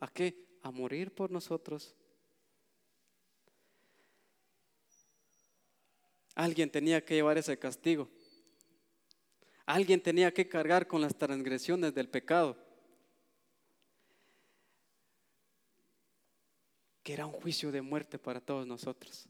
¿a 0.00 0.08
qué? 0.08 0.46
A 0.62 0.70
morir 0.70 1.14
por 1.14 1.30
nosotros. 1.30 1.94
Alguien 6.34 6.70
tenía 6.70 7.04
que 7.04 7.14
llevar 7.14 7.38
ese 7.38 7.58
castigo. 7.58 8.08
Alguien 9.66 10.02
tenía 10.02 10.32
que 10.32 10.48
cargar 10.48 10.86
con 10.86 11.00
las 11.00 11.16
transgresiones 11.16 11.94
del 11.94 12.08
pecado. 12.08 12.56
Que 17.02 17.12
era 17.12 17.26
un 17.26 17.32
juicio 17.32 17.70
de 17.70 17.82
muerte 17.82 18.18
para 18.18 18.40
todos 18.40 18.66
nosotros. 18.66 19.28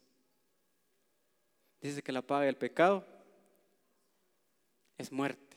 Dice 1.81 2.03
que 2.03 2.13
la 2.13 2.23
paga 2.23 2.47
del 2.47 2.57
pecado 2.57 3.20
es 5.01 5.11
muerte. 5.11 5.57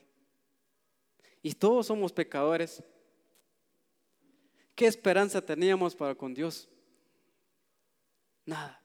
Y 1.41 1.53
todos 1.53 1.88
somos 1.88 2.12
pecadores. 2.12 2.81
¿Qué 4.75 4.88
esperanza 4.88 5.45
teníamos 5.45 5.95
para 5.95 6.15
con 6.15 6.33
Dios? 6.33 6.69
Nada. 8.45 8.81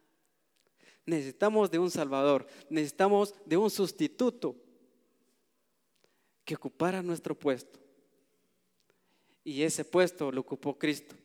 Necesitamos 1.06 1.70
de 1.70 1.78
un 1.78 1.90
Salvador, 1.90 2.46
necesitamos 2.68 3.34
de 3.46 3.56
un 3.56 3.70
sustituto 3.70 4.54
que 6.44 6.54
ocupara 6.54 7.02
nuestro 7.02 7.34
puesto. 7.38 7.78
Y 9.42 9.62
ese 9.62 9.84
puesto 9.84 10.30
lo 10.30 10.42
ocupó 10.42 10.78
Cristo. 10.78 11.16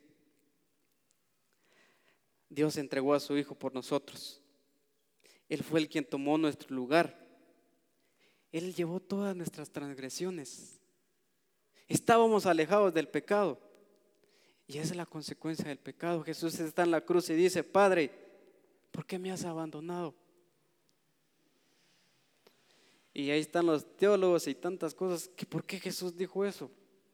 Dios 2.47 2.77
entregó 2.77 3.13
a 3.13 3.19
su 3.19 3.37
Hijo 3.37 3.55
por 3.55 3.73
nosotros. 3.73 4.41
Él 5.49 5.63
fue 5.63 5.79
el 5.81 5.89
quien 5.89 6.05
tomó 6.05 6.37
nuestro 6.37 6.73
lugar. 6.73 7.22
Él 8.53 8.75
llevó 8.75 8.99
todas 8.99 9.35
nuestras 9.35 9.71
transgresiones. 9.71 10.79
Estábamos 11.87 12.45
alejados 12.45 12.93
del 12.93 13.09
pecado. 13.09 13.59
Y 14.67 14.77
esa 14.77 14.91
es 14.91 14.95
la 14.95 15.07
consecuencia 15.07 15.67
del 15.67 15.79
pecado. 15.79 16.23
Jesús 16.23 16.59
está 16.59 16.83
en 16.83 16.91
la 16.91 17.01
cruz 17.01 17.31
y 17.31 17.33
dice, 17.33 17.63
Padre, 17.63 18.11
¿por 18.91 19.07
qué 19.07 19.17
me 19.17 19.31
has 19.31 19.43
abandonado? 19.43 20.13
Y 23.11 23.31
ahí 23.31 23.41
están 23.41 23.65
los 23.65 23.97
teólogos 23.97 24.47
y 24.47 24.53
tantas 24.53 24.93
cosas. 24.93 25.27
Que 25.29 25.47
¿Por 25.47 25.65
qué 25.65 25.79
Jesús 25.79 26.15
dijo 26.15 26.45
eso? 26.45 26.69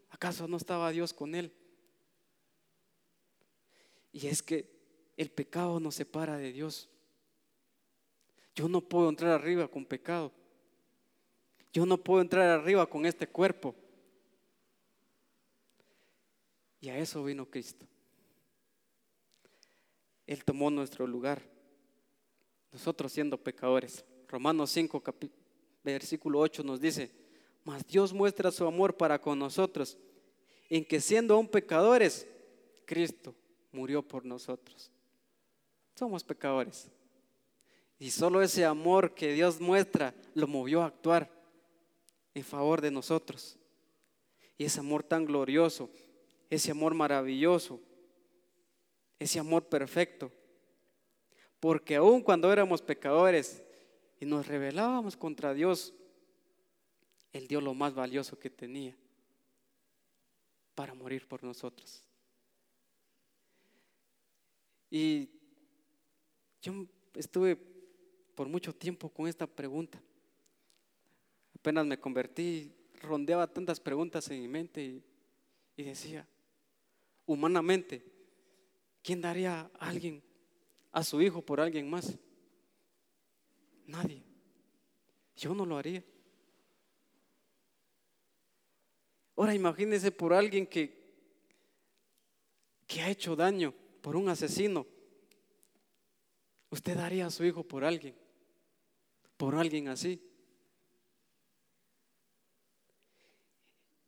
¿Acaso 0.09 0.45
no 0.45 0.57
estaba 0.57 0.91
Dios 0.91 1.13
con 1.13 1.35
él? 1.35 1.53
Y 4.11 4.27
es 4.27 4.43
que 4.43 4.69
el 5.15 5.31
pecado 5.31 5.79
nos 5.79 5.95
separa 5.95 6.37
de 6.37 6.51
Dios. 6.51 6.89
Yo 8.53 8.67
no 8.67 8.81
puedo 8.81 9.07
entrar 9.07 9.31
arriba 9.31 9.69
con 9.69 9.85
pecado. 9.85 10.33
Yo 11.71 11.85
no 11.85 11.97
puedo 11.97 12.21
entrar 12.21 12.47
arriba 12.49 12.87
con 12.87 13.05
este 13.05 13.27
cuerpo. 13.27 13.75
Y 16.81 16.89
a 16.89 16.97
eso 16.97 17.23
vino 17.23 17.45
Cristo. 17.45 17.85
Él 20.25 20.43
tomó 20.43 20.69
nuestro 20.71 21.05
lugar. 21.05 21.41
Nosotros 22.71 23.11
siendo 23.11 23.37
pecadores. 23.37 24.05
Romanos 24.27 24.71
5, 24.71 25.03
versículo 25.83 26.39
8 26.39 26.63
nos 26.63 26.79
dice, 26.79 27.11
mas 27.63 27.85
Dios 27.85 28.13
muestra 28.13 28.51
su 28.51 28.65
amor 28.65 28.95
para 28.95 29.19
con 29.19 29.39
nosotros, 29.39 29.97
en 30.69 30.85
que 30.85 31.01
siendo 31.01 31.33
aún 31.33 31.47
pecadores, 31.47 32.27
Cristo 32.85 33.35
murió 33.71 34.03
por 34.03 34.23
nosotros. 34.23 34.91
Somos 35.95 36.23
pecadores. 36.23 36.91
Y 37.97 38.11
solo 38.11 38.41
ese 38.41 38.65
amor 38.65 39.13
que 39.13 39.33
Dios 39.33 39.59
muestra 39.59 40.13
lo 40.33 40.47
movió 40.47 40.83
a 40.83 40.87
actuar 40.87 41.38
en 42.39 42.45
favor 42.45 42.81
de 42.81 42.91
nosotros. 42.91 43.57
Y 44.57 44.65
ese 44.65 44.79
amor 44.79 45.03
tan 45.03 45.25
glorioso, 45.25 45.89
ese 46.49 46.71
amor 46.71 46.93
maravilloso, 46.93 47.79
ese 49.17 49.39
amor 49.39 49.67
perfecto. 49.67 50.31
Porque 51.59 51.95
aun 51.95 52.21
cuando 52.21 52.51
éramos 52.51 52.81
pecadores 52.81 53.63
y 54.19 54.25
nos 54.25 54.47
rebelábamos 54.47 55.15
contra 55.15 55.53
Dios, 55.53 55.93
Él 57.31 57.47
dio 57.47 57.61
lo 57.61 57.73
más 57.73 57.93
valioso 57.93 58.39
que 58.39 58.49
tenía 58.49 58.95
para 60.75 60.93
morir 60.93 61.27
por 61.27 61.43
nosotros. 61.43 62.03
Y 64.89 65.29
yo 66.61 66.85
estuve 67.13 67.57
por 68.35 68.47
mucho 68.47 68.73
tiempo 68.73 69.09
con 69.09 69.27
esta 69.27 69.45
pregunta. 69.45 70.01
Apenas 71.59 71.85
me 71.85 71.99
convertí, 71.99 72.73
rondeaba 73.01 73.45
tantas 73.45 73.81
preguntas 73.81 74.29
en 74.29 74.41
mi 74.41 74.47
mente 74.47 75.03
y, 75.75 75.83
decía, 75.83 76.25
humanamente, 77.25 78.01
¿quién 79.03 79.19
daría 79.19 79.69
a 79.77 79.89
alguien, 79.89 80.23
a 80.93 81.03
su 81.03 81.21
hijo 81.21 81.41
por 81.41 81.59
alguien 81.59 81.89
más? 81.89 82.17
Nadie. 83.87 84.23
Yo 85.35 85.53
no 85.53 85.65
lo 85.65 85.77
haría. 85.77 86.01
Ahora 89.35 89.53
imagínese 89.53 90.11
por 90.11 90.33
alguien 90.33 90.65
que, 90.65 90.97
que 92.87 93.01
ha 93.01 93.09
hecho 93.09 93.35
daño, 93.35 93.73
por 94.01 94.15
un 94.15 94.29
asesino. 94.29 94.87
¿Usted 96.69 96.95
daría 96.95 97.25
a 97.25 97.31
su 97.31 97.43
hijo 97.43 97.63
por 97.63 97.83
alguien? 97.83 98.15
¿Por 99.35 99.55
alguien 99.55 99.89
así? 99.89 100.28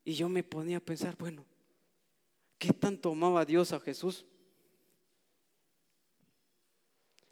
Y 0.04 0.14
yo 0.14 0.30
me 0.30 0.44
ponía 0.44 0.78
a 0.78 0.82
pensar, 0.82 1.16
bueno, 1.18 1.46
¿qué 2.58 2.74
tanto 2.74 3.12
amaba 3.12 3.46
Dios 3.46 3.72
a 3.74 3.80
Jesús? 3.80 4.26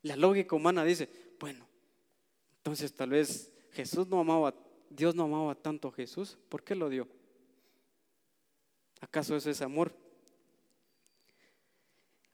La 0.02 0.16
lógica 0.16 0.56
humana 0.56 0.84
dice, 0.84 1.10
bueno, 1.40 1.68
entonces 2.58 2.94
tal 2.94 3.10
vez 3.10 3.52
Jesús 3.72 4.08
no 4.08 4.20
amaba, 4.20 4.54
Dios 4.90 5.16
no 5.16 5.24
amaba 5.24 5.56
tanto 5.56 5.88
a 5.88 5.92
Jesús, 5.92 6.38
¿por 6.48 6.64
qué 6.64 6.76
lo 6.76 6.90
dio? 6.90 7.08
¿Acaso 9.02 9.36
eso 9.36 9.50
es 9.50 9.62
amor? 9.62 9.96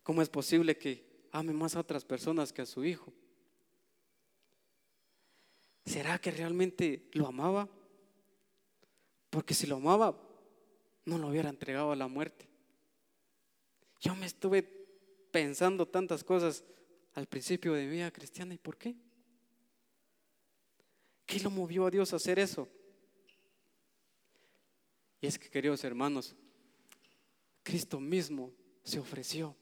¿Cómo 0.04 0.21
es 0.21 0.30
posible 0.30 0.78
que 0.78 1.28
ame 1.32 1.54
más 1.54 1.76
a 1.76 1.80
otras 1.80 2.06
personas 2.06 2.54
que 2.54 2.62
a 2.62 2.65
su 2.65 2.86
hijo? 2.86 3.12
¿Será 5.86 6.19
que 6.19 6.32
realmente 6.32 7.10
lo 7.13 7.28
amaba? 7.28 7.69
Porque 9.30 9.54
si 9.54 9.67
lo 9.67 9.78
amaba, 9.78 10.17
no 11.06 11.18
lo 11.18 11.28
hubiera 11.28 11.50
entregado 11.50 11.91
a 11.91 11.96
la 11.96 12.08
muerte. 12.08 12.48
Yo 14.02 14.15
me 14.15 14.26
estuve 14.26 14.63
pensando 15.32 15.88
tantas 15.88 16.24
cosas 16.24 16.63
al 17.13 17.28
principio 17.28 17.74
de 17.74 17.86
mi 17.86 17.91
vida 17.91 18.12
cristiana. 18.12 18.54
¿Y 18.54 18.58
por 18.58 18.78
qué? 18.78 18.96
¿Qué 21.26 21.39
lo 21.39 21.50
movió 21.50 21.86
a 21.86 21.91
Dios 21.91 22.13
a 22.13 22.18
hacer 22.18 22.39
eso? 22.39 22.68
Y 25.22 25.28
es 25.28 25.39
que, 25.39 25.50
queridos 25.50 25.84
hermanos, 25.84 26.36
Cristo 27.63 28.00
mismo 28.00 28.54
se 28.84 29.00
ofreció 29.00 29.56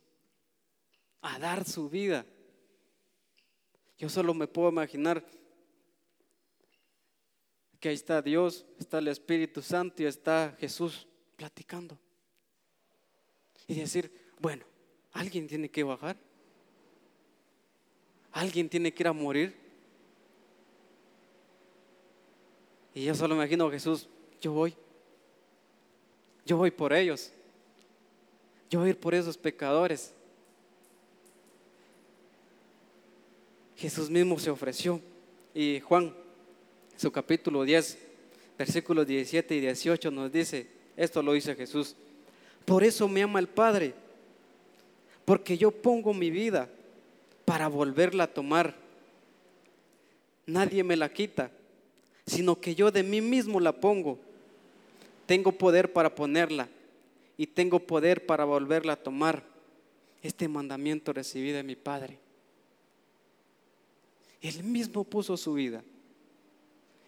a 1.21 1.39
dar 1.39 1.63
su 1.63 1.89
vida. 1.89 2.25
Yo 3.97 4.10
solo 4.10 4.34
me 4.34 4.47
puedo 4.47 4.69
imaginar 4.69 5.25
que 7.79 7.89
ahí 7.89 7.95
está 7.95 8.21
Dios, 8.21 8.65
está 8.79 8.99
el 8.99 9.08
Espíritu 9.08 9.62
Santo 9.62 10.03
y 10.03 10.06
está 10.06 10.56
Jesús 10.60 11.08
platicando. 11.43 11.99
Y 13.67 13.75
decir, 13.75 14.10
bueno, 14.39 14.63
alguien 15.12 15.45
tiene 15.45 15.67
que 15.67 15.84
bajar. 15.84 16.15
Alguien 18.32 18.69
tiene 18.69 18.93
que 18.93 19.03
ir 19.03 19.08
a 19.10 19.12
morir. 19.12 19.53
Y 22.95 23.03
yo 23.03 23.13
solo 23.13 23.36
imagino 23.36 23.67
a 23.67 23.71
Jesús, 23.71 24.08
yo 24.39 24.53
voy. 24.53 24.73
Yo 26.45 26.56
voy 26.56 26.71
por 26.71 26.93
ellos. 26.93 27.29
Yo 28.69 28.79
voy 28.79 28.88
a 28.88 28.91
ir 28.91 28.99
por 29.01 29.13
esos 29.13 29.38
pecadores. 29.38 30.13
Jesús 33.75 34.10
mismo 34.10 34.39
se 34.39 34.49
ofreció. 34.49 35.01
Y 35.53 35.82
Juan, 35.82 36.15
su 36.95 37.12
capítulo 37.12 37.65
10, 37.65 37.97
versículos 38.58 39.06
17 39.06 39.56
y 39.56 39.60
18 39.60 40.10
nos 40.10 40.32
dice, 40.32 40.83
esto 40.95 41.21
lo 41.21 41.34
dice 41.34 41.56
Jesús, 41.56 41.95
por 42.65 42.84
eso 42.84 43.08
me 43.08 43.23
ama 43.23 43.39
el 43.39 43.47
Padre, 43.47 43.93
porque 45.25 45.58
yo 45.58 45.71
pongo 45.71 46.13
mi 46.13 46.29
vida 46.29 46.69
para 47.45 47.67
volverla 47.67 48.25
a 48.25 48.34
tomar. 48.34 48.75
Nadie 50.45 50.84
me 50.84 50.95
la 50.95 51.12
quita, 51.12 51.51
sino 52.25 52.60
que 52.60 52.75
yo 52.75 52.91
de 52.91 53.03
mí 53.03 53.21
mismo 53.21 53.60
la 53.60 53.71
pongo. 53.71 54.19
Tengo 55.25 55.51
poder 55.51 55.93
para 55.93 56.13
ponerla 56.13 56.67
y 57.38 57.47
tengo 57.47 57.79
poder 57.79 58.25
para 58.25 58.45
volverla 58.45 58.93
a 58.93 59.03
tomar. 59.03 59.43
Este 60.21 60.47
mandamiento 60.47 61.12
recibí 61.12 61.51
de 61.51 61.63
mi 61.63 61.75
Padre. 61.75 62.17
Él 64.41 64.63
mismo 64.63 65.03
puso 65.03 65.38
su 65.38 65.53
vida. 65.53 65.84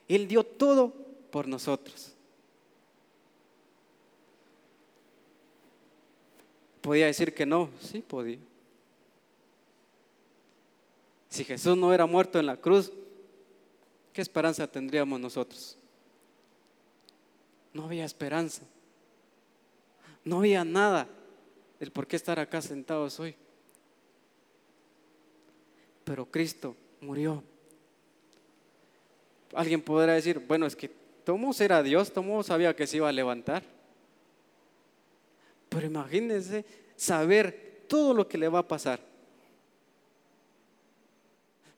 Él 0.08 0.28
dio 0.28 0.44
todo 0.44 0.94
por 1.32 1.48
nosotros. 1.48 2.15
¿Podía 6.86 7.08
decir 7.08 7.34
que 7.34 7.48
no? 7.48 7.72
Sí, 7.82 8.04
podía. 8.08 8.38
Si 11.30 11.44
Jesús 11.44 11.76
no 11.76 11.92
era 11.92 12.06
muerto 12.06 12.40
en 12.40 12.46
la 12.46 12.58
cruz, 12.58 12.94
¿qué 14.14 14.22
esperanza 14.22 14.68
tendríamos 14.68 15.20
nosotros? 15.20 15.80
No 17.74 17.86
había 17.86 18.06
esperanza. 18.06 18.62
No 20.24 20.38
había 20.38 20.64
nada 20.64 21.08
del 21.80 21.90
por 21.90 22.06
qué 22.06 22.18
estar 22.18 22.40
acá 22.40 22.62
sentados 22.62 23.20
hoy. 23.20 23.36
Pero 26.04 26.28
Cristo 26.28 26.76
murió. 27.02 27.44
Alguien 29.56 29.82
podrá 29.82 30.14
decir, 30.14 30.38
bueno, 30.38 30.68
es 30.68 30.76
que 30.76 30.92
Tomo 31.24 31.52
era 31.60 31.82
Dios, 31.82 32.14
Tomo 32.14 32.44
sabía 32.44 32.76
que 32.76 32.86
se 32.86 32.98
iba 32.98 33.10
a 33.10 33.12
levantar. 33.12 33.64
Pero 35.76 35.88
imagínense 35.88 36.64
saber 36.96 37.84
todo 37.90 38.14
lo 38.14 38.26
que 38.26 38.38
le 38.38 38.48
va 38.48 38.60
a 38.60 38.68
pasar. 38.68 39.02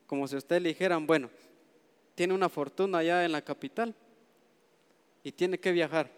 Como 0.06 0.28
si 0.28 0.36
usted 0.36 0.62
le 0.62 0.70
dijeran, 0.70 1.08
bueno, 1.08 1.32
tiene 2.14 2.36
una 2.36 2.48
fortuna 2.48 3.00
allá 3.00 3.26
en 3.26 3.32
la 3.32 3.42
capital 3.42 3.96
y 5.24 5.32
tiene 5.32 5.60
que 5.60 5.72
viajar. 5.72 6.12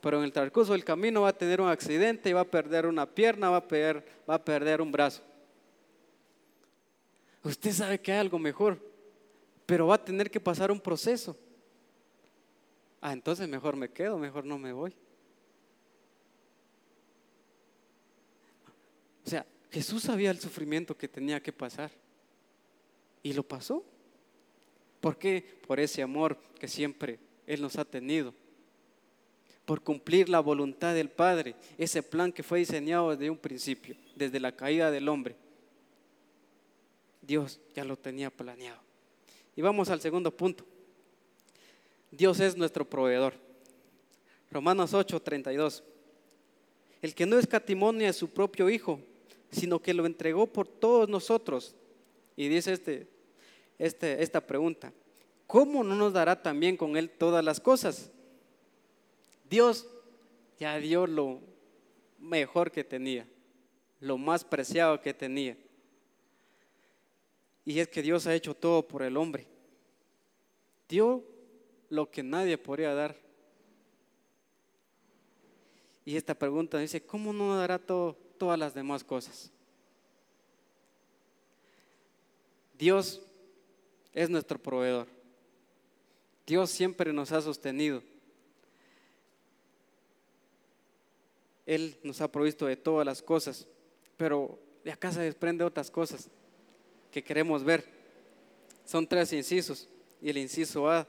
Pero 0.00 0.16
en 0.16 0.24
el 0.24 0.32
transcurso 0.32 0.72
del 0.72 0.82
camino 0.82 1.20
va 1.20 1.28
a 1.28 1.36
tener 1.36 1.60
un 1.60 1.68
accidente 1.68 2.30
y 2.30 2.32
va 2.32 2.40
a 2.40 2.50
perder 2.50 2.86
una 2.86 3.04
pierna, 3.04 3.50
va 3.50 3.58
a 3.58 3.68
perder, 3.68 4.02
va 4.28 4.36
a 4.36 4.42
perder 4.42 4.80
un 4.80 4.90
brazo. 4.90 5.22
Usted 7.44 7.72
sabe 7.72 8.00
que 8.00 8.12
hay 8.12 8.18
algo 8.18 8.38
mejor. 8.38 8.78
pero 9.66 9.88
va 9.88 9.96
a 9.96 10.04
tener 10.04 10.30
que 10.30 10.40
pasar 10.40 10.70
un 10.70 10.80
proceso. 10.80 11.36
Ah, 12.98 13.12
entonces 13.12 13.46
mejor 13.46 13.76
me 13.76 13.90
quedo, 13.90 14.16
mejor 14.16 14.46
no 14.46 14.56
me 14.56 14.72
voy. 14.72 14.94
O 19.24 19.30
sea, 19.30 19.46
Jesús 19.72 20.02
sabía 20.02 20.30
el 20.30 20.38
sufrimiento 20.38 20.96
que 20.96 21.08
tenía 21.08 21.42
que 21.42 21.50
pasar 21.50 21.90
y 23.22 23.32
lo 23.32 23.42
pasó. 23.42 23.82
¿Por 25.00 25.16
qué? 25.16 25.42
Por 25.66 25.80
ese 25.80 26.02
amor 26.02 26.36
que 26.60 26.68
siempre 26.68 27.18
Él 27.46 27.62
nos 27.62 27.76
ha 27.76 27.84
tenido. 27.86 28.34
Por 29.64 29.82
cumplir 29.82 30.28
la 30.28 30.40
voluntad 30.40 30.94
del 30.94 31.08
Padre, 31.08 31.54
ese 31.78 32.02
plan 32.02 32.32
que 32.32 32.42
fue 32.42 32.58
diseñado 32.58 33.10
desde 33.10 33.30
un 33.30 33.38
principio, 33.38 33.96
desde 34.14 34.40
la 34.40 34.54
caída 34.54 34.90
del 34.90 35.08
hombre. 35.08 35.36
Dios 37.22 37.58
ya 37.74 37.84
lo 37.84 37.96
tenía 37.96 38.28
planeado. 38.28 38.80
Y 39.56 39.62
vamos 39.62 39.88
al 39.88 40.02
segundo 40.02 40.36
punto. 40.36 40.66
Dios 42.10 42.40
es 42.40 42.58
nuestro 42.58 42.84
proveedor. 42.84 43.34
Romanos 44.50 44.92
8, 44.92 45.18
32. 45.22 45.82
El 47.00 47.14
que 47.14 47.24
no 47.24 47.38
escatimonia 47.38 48.10
a 48.10 48.12
su 48.12 48.28
propio 48.28 48.68
Hijo, 48.68 49.00
sino 49.52 49.80
que 49.80 49.94
lo 49.94 50.06
entregó 50.06 50.46
por 50.46 50.66
todos 50.66 51.08
nosotros. 51.08 51.76
Y 52.34 52.48
dice 52.48 52.72
este, 52.72 53.06
este, 53.78 54.22
esta 54.22 54.40
pregunta, 54.44 54.92
¿cómo 55.46 55.84
no 55.84 55.94
nos 55.94 56.12
dará 56.12 56.42
también 56.42 56.76
con 56.76 56.96
Él 56.96 57.10
todas 57.10 57.44
las 57.44 57.60
cosas? 57.60 58.10
Dios 59.48 59.86
ya 60.58 60.78
dio 60.78 61.06
lo 61.06 61.40
mejor 62.18 62.70
que 62.70 62.82
tenía, 62.82 63.28
lo 64.00 64.16
más 64.16 64.44
preciado 64.44 65.00
que 65.00 65.12
tenía. 65.12 65.56
Y 67.64 67.78
es 67.78 67.88
que 67.88 68.02
Dios 68.02 68.26
ha 68.26 68.34
hecho 68.34 68.54
todo 68.54 68.88
por 68.88 69.02
el 69.02 69.16
hombre. 69.16 69.46
Dio 70.88 71.22
lo 71.90 72.10
que 72.10 72.22
nadie 72.22 72.56
podría 72.56 72.94
dar. 72.94 73.14
Y 76.04 76.16
esta 76.16 76.34
pregunta 76.34 76.78
dice, 76.78 77.04
¿cómo 77.04 77.32
no 77.32 77.56
dará 77.56 77.78
todo, 77.78 78.16
todas 78.42 78.58
las 78.58 78.74
demás 78.74 79.04
cosas? 79.04 79.52
Dios 82.76 83.22
es 84.12 84.28
nuestro 84.28 84.58
proveedor. 84.58 85.06
Dios 86.44 86.68
siempre 86.68 87.12
nos 87.12 87.30
ha 87.30 87.40
sostenido. 87.40 88.02
Él 91.66 91.96
nos 92.02 92.20
ha 92.20 92.32
provisto 92.32 92.66
de 92.66 92.74
todas 92.74 93.06
las 93.06 93.22
cosas, 93.22 93.68
pero 94.16 94.58
de 94.82 94.90
acá 94.90 95.12
se 95.12 95.20
desprende 95.20 95.62
otras 95.62 95.88
cosas 95.88 96.28
que 97.12 97.22
queremos 97.22 97.62
ver. 97.62 97.84
Son 98.84 99.06
tres 99.06 99.32
incisos 99.32 99.88
y 100.20 100.30
el 100.30 100.38
inciso 100.38 100.90
A 100.90 101.06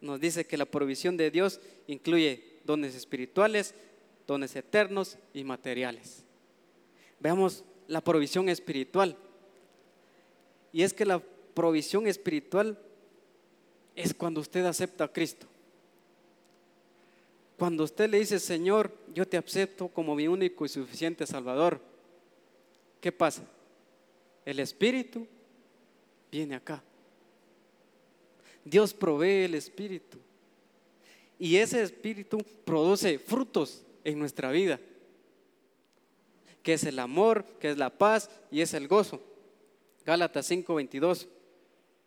nos 0.00 0.20
dice 0.20 0.46
que 0.46 0.56
la 0.56 0.66
provisión 0.66 1.16
de 1.16 1.32
Dios 1.32 1.60
incluye 1.88 2.60
dones 2.64 2.94
espirituales, 2.94 3.74
dones 4.24 4.54
eternos 4.54 5.18
y 5.34 5.42
materiales. 5.42 6.29
Veamos 7.20 7.64
la 7.86 8.00
provisión 8.00 8.48
espiritual. 8.48 9.16
Y 10.72 10.82
es 10.82 10.92
que 10.92 11.04
la 11.04 11.20
provisión 11.54 12.06
espiritual 12.06 12.78
es 13.94 14.14
cuando 14.14 14.40
usted 14.40 14.64
acepta 14.64 15.04
a 15.04 15.12
Cristo. 15.12 15.46
Cuando 17.58 17.84
usted 17.84 18.08
le 18.08 18.20
dice, 18.20 18.38
Señor, 18.38 18.90
yo 19.14 19.28
te 19.28 19.36
acepto 19.36 19.88
como 19.88 20.14
mi 20.14 20.26
único 20.26 20.64
y 20.64 20.68
suficiente 20.68 21.26
Salvador, 21.26 21.80
¿qué 23.00 23.12
pasa? 23.12 23.42
El 24.46 24.60
Espíritu 24.60 25.26
viene 26.32 26.54
acá. 26.54 26.82
Dios 28.64 28.94
provee 28.94 29.44
el 29.44 29.54
Espíritu. 29.54 30.16
Y 31.38 31.56
ese 31.56 31.82
Espíritu 31.82 32.38
produce 32.64 33.18
frutos 33.18 33.82
en 34.04 34.18
nuestra 34.18 34.50
vida, 34.50 34.80
que 36.62 36.74
es 36.74 36.84
el 36.84 36.98
amor, 36.98 37.44
que 37.58 37.70
es 37.70 37.78
la 37.78 37.90
paz 37.90 38.30
y 38.50 38.60
es 38.60 38.74
el 38.74 38.88
gozo. 38.88 39.22
Gálatas 40.04 40.46
5, 40.46 40.74
22, 40.74 41.28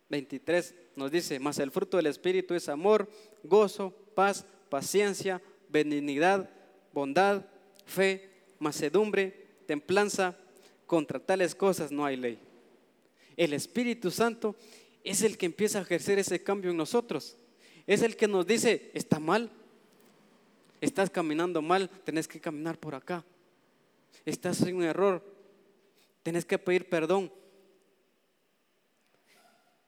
23 0.09 0.75
nos 0.95 1.11
dice, 1.11 1.39
mas 1.39 1.59
el 1.59 1.71
fruto 1.71 1.97
del 1.97 2.07
Espíritu 2.07 2.53
es 2.53 2.69
amor, 2.69 3.09
gozo, 3.43 3.91
paz, 4.13 4.45
paciencia, 4.69 5.41
benignidad, 5.69 6.49
bondad, 6.93 7.45
fe, 7.85 8.29
macedumbre, 8.59 9.47
templanza. 9.65 10.37
Contra 10.85 11.19
tales 11.19 11.55
cosas 11.55 11.91
no 11.91 12.05
hay 12.05 12.17
ley. 12.17 12.37
El 13.35 13.53
Espíritu 13.53 14.11
Santo 14.11 14.55
es 15.03 15.23
el 15.23 15.37
que 15.37 15.47
empieza 15.47 15.79
a 15.79 15.81
ejercer 15.81 16.19
ese 16.19 16.43
cambio 16.43 16.71
en 16.71 16.77
nosotros. 16.77 17.35
Es 17.87 18.01
el 18.01 18.15
que 18.15 18.27
nos 18.27 18.45
dice, 18.45 18.91
está 18.93 19.19
mal, 19.19 19.49
estás 20.81 21.09
caminando 21.09 21.61
mal, 21.61 21.89
tenés 22.03 22.27
que 22.27 22.39
caminar 22.39 22.77
por 22.77 22.93
acá. 22.93 23.23
Estás 24.25 24.61
en 24.61 24.75
un 24.75 24.83
error, 24.83 25.23
tenés 26.23 26.45
que 26.45 26.57
pedir 26.57 26.89
perdón. 26.89 27.31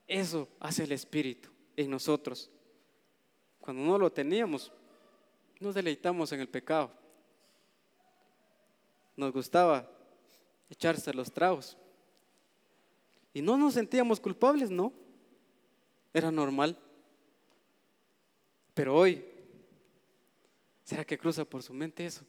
Eso 0.08 0.48
hace 0.60 0.84
el 0.84 0.92
Espíritu 0.92 1.50
en 1.76 1.90
nosotros. 1.90 2.50
Cuando 3.60 3.84
no 3.84 3.98
lo 3.98 4.12
teníamos, 4.12 4.72
nos 5.60 5.74
deleitamos 5.74 6.32
en 6.32 6.42
el 6.42 6.50
pecado. 6.50 6.92
Nos 9.16 9.32
gustaba 9.32 9.90
echarse 10.70 11.14
los 11.14 11.32
tragos. 11.32 11.78
Y 13.34 13.42
no 13.42 13.58
nos 13.58 13.74
sentíamos 13.74 14.20
culpables, 14.20 14.70
no. 14.70 14.94
Era 16.14 16.32
normal. 16.32 16.78
Pero 18.74 18.96
hoy, 18.96 19.26
¿será 20.84 21.04
que 21.04 21.18
cruza 21.18 21.44
por 21.44 21.64
su 21.64 21.74
mente 21.74 22.06
eso? 22.06 22.24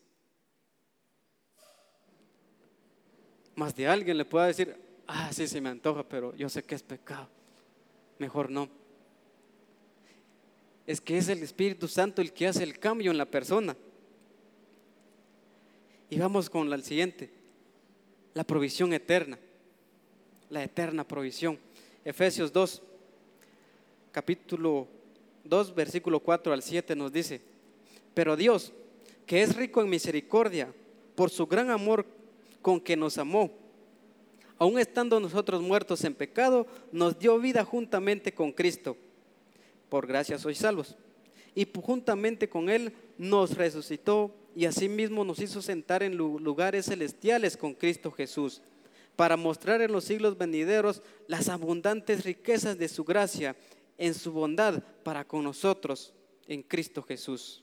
Más 3.57 3.75
de 3.75 3.89
alguien 3.89 4.17
le 4.17 4.25
pueda 4.25 4.47
decir, 4.47 4.77
ah, 5.09 5.33
sí, 5.33 5.49
se 5.49 5.61
me 5.61 5.69
antoja, 5.69 6.05
pero 6.09 6.35
yo 6.37 6.49
sé 6.49 6.63
que 6.63 6.77
es 6.77 6.83
pecado. 6.83 7.29
Mejor 8.19 8.49
no. 8.51 8.69
Es 10.87 11.01
que 11.01 11.19
es 11.19 11.29
el 11.29 11.43
Espíritu 11.43 11.89
Santo 11.89 12.23
el 12.23 12.33
que 12.33 12.47
hace 12.47 12.63
el 12.63 12.79
cambio 12.79 13.11
en 13.11 13.19
la 13.19 13.27
persona. 13.27 13.77
Y 16.09 16.19
vamos 16.19 16.49
con 16.49 16.71
la 16.71 16.79
siguiente, 16.79 17.31
la 18.35 18.45
provisión 18.45 18.93
eterna 18.93 19.37
la 20.51 20.63
eterna 20.63 21.07
provisión. 21.07 21.59
Efesios 22.05 22.53
2, 22.53 22.83
capítulo 24.13 24.87
2, 25.45 25.75
versículo 25.75 26.21
4 26.21 26.53
al 26.53 26.63
7 26.63 26.95
nos 26.95 27.13
dice, 27.13 27.41
pero 28.15 28.37
Dios, 28.37 28.73
que 29.27 29.43
es 29.43 29.57
rico 29.57 29.83
en 29.83 29.89
misericordia, 29.89 30.73
por 31.15 31.31
su 31.31 31.47
gran 31.47 31.71
amor 31.71 32.07
con 32.67 32.81
que 32.81 32.97
nos 32.97 33.17
amó, 33.17 33.53
aun 34.59 34.81
estando 34.81 35.21
nosotros 35.21 35.63
muertos 35.63 36.03
en 36.03 36.15
pecado, 36.15 36.67
nos 36.91 37.17
dio 37.17 37.39
vida 37.39 37.65
juntamente 37.65 38.35
con 38.35 38.51
Cristo. 38.51 38.97
Por 39.89 40.09
gracia 40.09 40.37
sois 40.37 40.59
salvos. 40.59 40.97
Y 41.55 41.65
juntamente 41.81 42.49
con 42.49 42.69
Él 42.69 42.93
nos 43.19 43.57
resucitó 43.57 44.35
y 44.53 44.65
asimismo 44.65 45.25
nos 45.25 45.39
hizo 45.39 45.63
sentar 45.63 46.03
en 46.03 46.17
lugares 46.17 46.87
celestiales 46.87 47.57
con 47.57 47.73
Cristo 47.73 48.11
Jesús 48.11 48.61
para 49.15 49.37
mostrar 49.37 49.81
en 49.81 49.93
los 49.93 50.03
siglos 50.03 50.37
venideros 50.37 51.05
las 51.29 51.49
abundantes 51.49 52.25
riquezas 52.25 52.77
de 52.77 52.89
su 52.89 53.05
gracia 53.05 53.55
en 53.97 54.13
su 54.13 54.33
bondad 54.33 54.83
para 55.05 55.25
con 55.25 55.45
nosotros 55.45 56.13
en 56.49 56.65
Cristo 56.65 57.01
Jesús. 57.05 57.63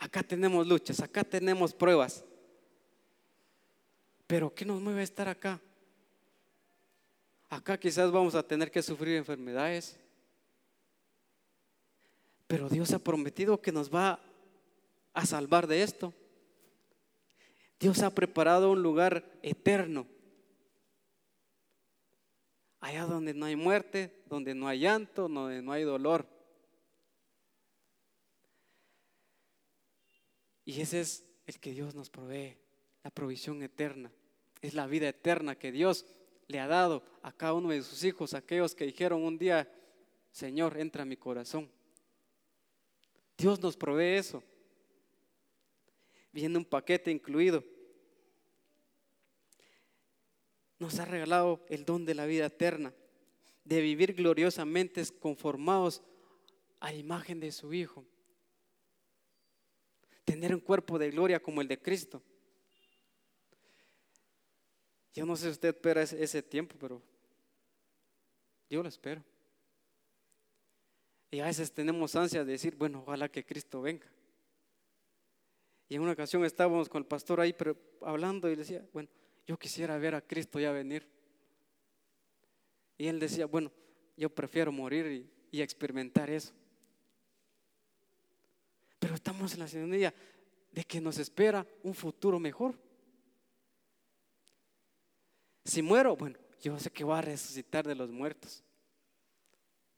Acá 0.00 0.22
tenemos 0.22 0.66
luchas, 0.66 0.98
acá 1.00 1.22
tenemos 1.22 1.74
pruebas. 1.74 2.24
Pero 4.26 4.52
¿qué 4.54 4.64
nos 4.64 4.80
mueve 4.80 5.02
a 5.02 5.04
estar 5.04 5.28
acá? 5.28 5.60
Acá 7.50 7.78
quizás 7.78 8.10
vamos 8.10 8.34
a 8.34 8.42
tener 8.42 8.70
que 8.70 8.82
sufrir 8.82 9.16
enfermedades. 9.16 10.00
Pero 12.46 12.70
Dios 12.70 12.94
ha 12.94 12.98
prometido 12.98 13.60
que 13.60 13.72
nos 13.72 13.94
va 13.94 14.18
a 15.12 15.26
salvar 15.26 15.66
de 15.66 15.82
esto. 15.82 16.14
Dios 17.78 18.02
ha 18.02 18.08
preparado 18.08 18.70
un 18.70 18.82
lugar 18.82 19.22
eterno. 19.42 20.06
Allá 22.80 23.04
donde 23.04 23.34
no 23.34 23.44
hay 23.44 23.54
muerte, 23.54 24.22
donde 24.30 24.54
no 24.54 24.66
hay 24.66 24.80
llanto, 24.80 25.28
donde 25.28 25.60
no 25.60 25.72
hay 25.72 25.84
dolor. 25.84 26.26
Y 30.70 30.80
ese 30.80 31.00
es 31.00 31.24
el 31.46 31.58
que 31.58 31.72
Dios 31.72 31.96
nos 31.96 32.10
provee, 32.10 32.56
la 33.02 33.10
provisión 33.10 33.60
eterna. 33.62 34.12
Es 34.62 34.74
la 34.74 34.86
vida 34.86 35.08
eterna 35.08 35.58
que 35.58 35.72
Dios 35.72 36.06
le 36.46 36.60
ha 36.60 36.68
dado 36.68 37.02
a 37.22 37.32
cada 37.32 37.54
uno 37.54 37.70
de 37.70 37.82
sus 37.82 38.04
hijos, 38.04 38.34
aquellos 38.34 38.74
que 38.76 38.86
dijeron 38.86 39.24
un 39.24 39.36
día, 39.36 39.68
Señor, 40.30 40.78
entra 40.78 41.02
a 41.02 41.06
mi 41.06 41.16
corazón. 41.16 41.68
Dios 43.36 43.60
nos 43.60 43.76
provee 43.76 44.16
eso 44.16 44.44
viene 46.32 46.56
un 46.56 46.64
paquete 46.64 47.10
incluido. 47.10 47.64
Nos 50.78 51.00
ha 51.00 51.04
regalado 51.04 51.66
el 51.68 51.84
don 51.84 52.04
de 52.04 52.14
la 52.14 52.26
vida 52.26 52.46
eterna. 52.46 52.94
de 53.62 53.80
vivir 53.80 54.14
gloriosamente 54.14 55.04
conformados 55.20 56.02
a 56.80 56.90
la 56.90 56.98
imagen 56.98 57.40
de 57.40 57.50
su 57.52 57.72
Hijo. 57.74 58.04
Tener 60.30 60.54
un 60.54 60.60
cuerpo 60.60 60.96
de 60.96 61.10
gloria 61.10 61.42
como 61.42 61.60
el 61.60 61.66
de 61.66 61.76
Cristo. 61.76 62.22
Yo 65.12 65.26
no 65.26 65.34
sé 65.34 65.46
si 65.46 65.50
usted 65.50 65.70
espera 65.70 66.02
ese, 66.02 66.40
tiempo, 66.40 66.76
pero 66.78 67.02
yo 68.68 68.80
lo 68.80 68.88
espero. 68.88 69.24
Y 71.32 71.40
a 71.40 71.46
veces 71.46 71.72
tenemos 71.72 72.14
ansia 72.14 72.44
de 72.44 72.52
decir, 72.52 72.76
bueno, 72.76 73.02
ojalá 73.04 73.28
que 73.28 73.44
Cristo 73.44 73.82
venga. 73.82 74.06
Y 75.88 75.96
en 75.96 76.02
una 76.02 76.12
ocasión 76.12 76.44
estábamos 76.44 76.88
con 76.88 77.02
el 77.02 77.08
pastor 77.08 77.40
ahí 77.40 77.52
hablando 78.02 78.48
y 78.48 78.54
decía, 78.54 78.86
bueno, 78.92 79.08
yo 79.48 79.58
quisiera 79.58 79.98
ver 79.98 80.14
a 80.14 80.20
Cristo 80.20 80.60
ya 80.60 80.70
venir. 80.70 81.08
Y 82.96 83.08
él 83.08 83.18
decía, 83.18 83.46
bueno, 83.46 83.72
yo 84.16 84.30
prefiero 84.30 84.70
morir 84.70 85.28
y, 85.50 85.60
experimentar 85.60 86.30
eso. 86.30 86.52
Pero 89.10 89.16
estamos 89.16 89.52
en 89.54 89.58
la 89.58 89.66
ciudadanía 89.66 90.14
de 90.70 90.84
que 90.84 91.00
nos 91.00 91.18
espera 91.18 91.66
un 91.82 91.94
futuro 91.94 92.38
mejor. 92.38 92.78
Si 95.64 95.82
muero, 95.82 96.14
bueno, 96.14 96.38
yo 96.62 96.78
sé 96.78 96.92
que 96.92 97.02
voy 97.02 97.18
a 97.18 97.22
resucitar 97.22 97.84
de 97.84 97.96
los 97.96 98.08
muertos. 98.12 98.62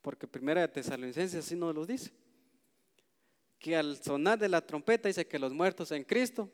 Porque 0.01 0.25
primera 0.25 0.61
de 0.61 0.67
Tesalonicenses 0.67 1.45
así 1.45 1.55
nos 1.55 1.75
lo 1.75 1.85
dice 1.85 2.11
que 3.59 3.75
al 3.75 4.01
sonar 4.01 4.39
de 4.39 4.49
la 4.49 4.65
trompeta 4.65 5.09
dice 5.09 5.27
que 5.27 5.37
los 5.37 5.53
muertos 5.53 5.91
en 5.91 6.03
Cristo 6.03 6.49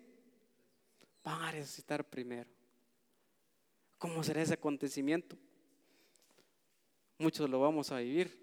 van 1.23 1.41
a 1.41 1.51
resucitar 1.51 2.03
primero. 2.03 2.49
¿Cómo 3.97 4.21
será 4.21 4.41
ese 4.41 4.55
acontecimiento? 4.55 5.37
Muchos 7.19 7.49
lo 7.49 7.61
vamos 7.61 7.89
a 7.93 7.99
vivir. 7.99 8.37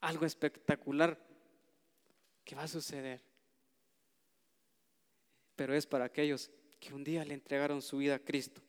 Algo 0.00 0.26
espectacular 0.26 1.29
que 2.44 2.54
va 2.54 2.62
a 2.62 2.68
suceder. 2.68 3.22
Pero 5.56 5.74
es 5.74 5.86
para 5.86 6.06
aquellos 6.06 6.50
que 6.78 6.94
un 6.94 7.04
día 7.04 7.24
le 7.24 7.34
entregaron 7.34 7.82
su 7.82 7.98
vida 7.98 8.16
a 8.16 8.18
Cristo. 8.18 8.62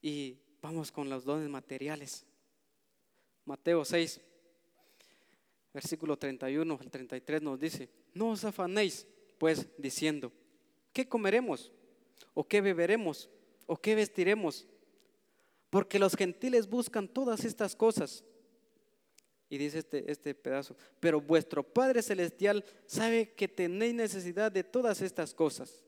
Y 0.00 0.38
vamos 0.60 0.92
con 0.92 1.08
los 1.08 1.24
dones 1.24 1.48
materiales. 1.48 2.24
Mateo 3.44 3.84
6 3.84 4.20
versículo 5.74 6.16
31 6.16 6.78
al 6.80 6.90
33 6.90 7.42
nos 7.42 7.58
dice, 7.58 7.90
no 8.14 8.30
os 8.30 8.44
afanéis 8.44 9.06
pues 9.36 9.66
diciendo, 9.76 10.32
¿qué 10.92 11.08
comeremos? 11.08 11.72
¿O 12.32 12.46
qué 12.46 12.60
beberemos? 12.60 13.28
¿O 13.66 13.76
qué 13.76 13.96
vestiremos? 13.96 14.66
Porque 15.68 15.98
los 15.98 16.14
gentiles 16.14 16.68
buscan 16.68 17.08
todas 17.08 17.44
estas 17.44 17.74
cosas. 17.74 18.24
Y 19.48 19.58
dice 19.58 19.78
este, 19.78 20.10
este 20.10 20.34
pedazo, 20.34 20.76
pero 21.00 21.20
vuestro 21.20 21.62
Padre 21.62 22.02
Celestial 22.02 22.64
sabe 22.86 23.34
que 23.34 23.46
tenéis 23.46 23.94
necesidad 23.94 24.50
de 24.50 24.64
todas 24.64 25.00
estas 25.02 25.34
cosas. 25.34 25.84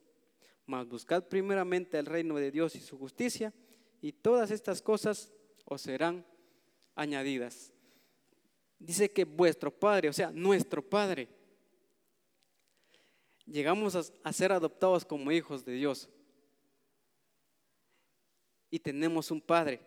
Mas 0.67 0.87
buscad 0.87 1.25
primeramente 1.25 1.99
el 1.99 2.07
reino 2.07 2.37
de 2.37 2.51
Dios 2.51 2.77
y 2.77 2.81
su 2.81 2.99
justicia, 2.99 3.53
y 4.01 4.13
todas 4.13 4.51
estas 4.51 4.83
cosas 4.83 5.33
os 5.65 5.81
serán 5.81 6.25
añadidas 6.95 7.73
dice 8.79 9.11
que 9.11 9.25
vuestro 9.25 9.71
Padre, 9.71 10.09
o 10.09 10.13
sea, 10.13 10.31
nuestro 10.31 10.83
Padre, 10.83 11.29
llegamos 13.47 13.95
a, 14.23 14.33
ser 14.33 14.53
adoptados 14.53 15.05
como 15.05 15.33
hijos 15.33 15.65
de 15.65 15.73
Dios. 15.73 16.09
Y 18.71 18.79
tenemos 18.79 19.31
un 19.31 19.41
Padre. 19.41 19.81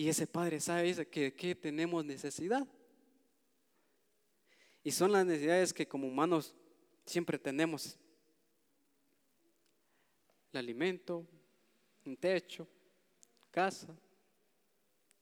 Y 0.00 0.08
ese 0.08 0.26
Padre 0.26 0.60
sabe 0.60 1.06
que, 1.08 1.34
que 1.34 1.54
tenemos 1.54 2.02
necesidad. 2.02 2.66
Y 4.82 4.92
son 4.92 5.12
las 5.12 5.26
necesidades 5.26 5.74
que 5.74 5.86
como 5.86 6.08
humanos 6.08 6.54
siempre 7.04 7.38
tenemos. 7.38 7.98
El 10.54 10.60
alimento, 10.60 11.26
un 12.06 12.16
techo, 12.16 12.66
casa 13.50 13.94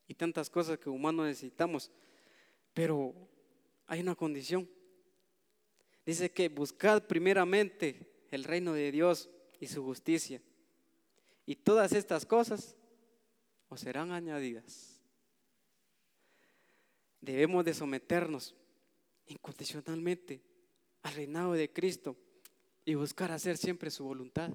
y 0.06 0.14
tantas 0.14 0.48
cosas 0.48 0.78
que 0.78 0.88
humanos 0.88 1.26
necesitamos. 1.26 1.90
Pero 2.72 3.12
hay 3.84 3.98
una 3.98 4.14
condición. 4.14 4.70
Dice 6.06 6.30
que 6.30 6.48
buscad 6.48 7.02
primeramente 7.02 8.28
el 8.30 8.44
reino 8.44 8.74
de 8.74 8.92
Dios 8.92 9.28
y 9.58 9.66
su 9.66 9.82
justicia. 9.82 10.40
Y 11.44 11.56
todas 11.56 11.90
estas 11.90 12.24
cosas 12.24 12.77
os 13.68 13.80
serán 13.80 14.12
añadidas. 14.12 15.00
Debemos 17.20 17.64
de 17.64 17.74
someternos 17.74 18.54
incondicionalmente 19.26 20.40
al 21.02 21.14
reinado 21.14 21.52
de 21.52 21.72
Cristo 21.72 22.16
y 22.84 22.94
buscar 22.94 23.32
hacer 23.32 23.56
siempre 23.56 23.90
su 23.90 24.04
voluntad. 24.04 24.50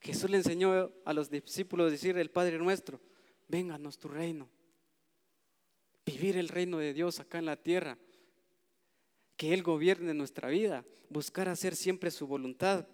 Jesús 0.00 0.28
le 0.30 0.38
enseñó 0.38 0.90
a 1.04 1.12
los 1.12 1.30
discípulos 1.30 1.90
decir 1.90 2.18
el 2.18 2.30
Padre 2.30 2.58
nuestro, 2.58 3.00
vénganos 3.48 3.98
tu 3.98 4.08
reino 4.08 4.48
vivir 6.04 6.36
el 6.36 6.48
reino 6.48 6.78
de 6.78 6.92
Dios 6.92 7.20
acá 7.20 7.38
en 7.38 7.46
la 7.46 7.56
tierra, 7.56 7.98
que 9.36 9.52
Él 9.52 9.62
gobierne 9.62 10.14
nuestra 10.14 10.48
vida, 10.48 10.84
buscar 11.08 11.48
hacer 11.48 11.74
siempre 11.74 12.10
su 12.10 12.26
voluntad. 12.26 12.86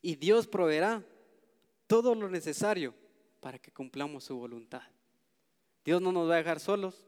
Y 0.00 0.16
Dios 0.16 0.46
proveerá 0.46 1.04
todo 1.86 2.14
lo 2.14 2.30
necesario 2.30 2.94
para 3.40 3.58
que 3.58 3.72
cumplamos 3.72 4.24
su 4.24 4.36
voluntad. 4.36 4.82
Dios 5.84 6.00
no 6.00 6.12
nos 6.12 6.28
va 6.28 6.34
a 6.34 6.38
dejar 6.38 6.60
solos. 6.60 7.06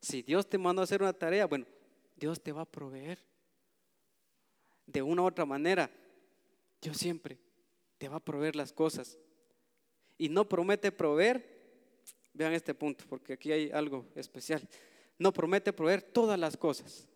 Si 0.00 0.22
Dios 0.22 0.48
te 0.48 0.58
mandó 0.58 0.82
a 0.82 0.84
hacer 0.84 1.02
una 1.02 1.12
tarea, 1.12 1.46
bueno, 1.46 1.66
Dios 2.16 2.40
te 2.40 2.52
va 2.52 2.62
a 2.62 2.70
proveer. 2.70 3.18
De 4.86 5.02
una 5.02 5.22
u 5.22 5.26
otra 5.26 5.44
manera, 5.44 5.90
Dios 6.80 6.96
siempre 6.96 7.38
te 7.98 8.08
va 8.08 8.16
a 8.16 8.20
proveer 8.20 8.56
las 8.56 8.72
cosas. 8.72 9.18
Y 10.16 10.28
no 10.28 10.48
promete 10.48 10.92
proveer 10.92 11.58
Vean 12.38 12.52
este 12.52 12.72
punto, 12.72 13.04
porque 13.08 13.32
aquí 13.32 13.50
hay 13.50 13.68
algo 13.72 14.06
especial. 14.14 14.62
No 15.18 15.32
promete 15.32 15.72
proveer 15.72 16.02
todas 16.02 16.38
las 16.38 16.56
cosas, 16.56 17.08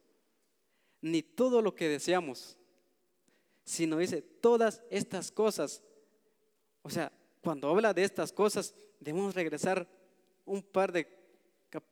ni 1.00 1.22
todo 1.22 1.62
lo 1.62 1.76
que 1.76 1.88
deseamos, 1.88 2.58
sino 3.64 3.98
dice 3.98 4.20
todas 4.20 4.82
estas 4.90 5.30
cosas. 5.30 5.80
O 6.82 6.90
sea, 6.90 7.12
cuando 7.42 7.68
habla 7.68 7.92
de 7.92 8.04
estas 8.04 8.32
cosas, 8.32 8.74
debemos 9.00 9.34
regresar 9.34 9.86
un 10.44 10.62
par 10.62 10.92
de 10.92 11.06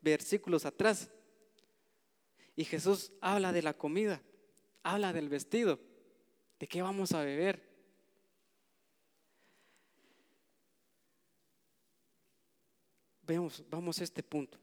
versículos 0.01 0.65
atrás. 0.65 1.11
Y 2.57 2.65
Jesús 2.65 3.13
habla 3.21 3.53
de 3.53 3.63
la 3.63 3.75
comida, 3.75 4.23
habla 4.83 5.13
del 5.13 5.29
vestido, 5.29 5.79
de 6.59 6.67
qué 6.67 6.83
vamos 6.83 7.13
a 7.13 7.23
beber, 7.23 7.71
vamos 13.71 14.01
a 14.01 14.05
este 14.05 14.23
punto. 14.23 14.59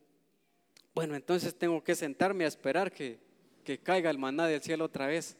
Bueno, 0.93 1.15
entonces 1.15 1.55
tengo 1.55 1.83
que 1.83 1.95
sentarme 1.95 2.45
a 2.45 2.47
esperar 2.47 2.91
que, 2.91 3.19
caiga 3.83 4.09
el 4.09 4.17
maná 4.17 4.47
del 4.47 4.61
cielo 4.61 4.85
otra 4.85 5.07
vez. 5.07 5.37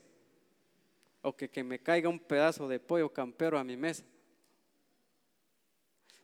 O 1.22 1.36
que, 1.36 1.50
que 1.50 1.64
me 1.64 1.80
caiga 1.80 2.10
un 2.10 2.20
pedazo 2.20 2.68
de 2.68 2.80
pollo 2.80 3.12
campero 3.12 3.58
a 3.58 3.64
mi 3.64 3.76
mesa. 3.76 4.04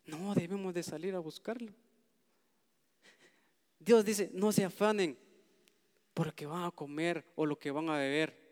No, 0.05 0.33
debemos 0.35 0.73
de 0.73 0.83
salir 0.83 1.15
a 1.15 1.19
buscarlo. 1.19 1.73
Dios 3.79 4.05
dice, 4.05 4.29
no 4.33 4.51
se 4.51 4.63
afanen 4.63 5.17
por 6.13 6.27
lo 6.27 6.35
que 6.35 6.45
van 6.45 6.63
a 6.63 6.71
comer 6.71 7.25
o 7.35 7.45
lo 7.45 7.57
que 7.57 7.71
van 7.71 7.89
a 7.89 7.97
beber. 7.97 8.43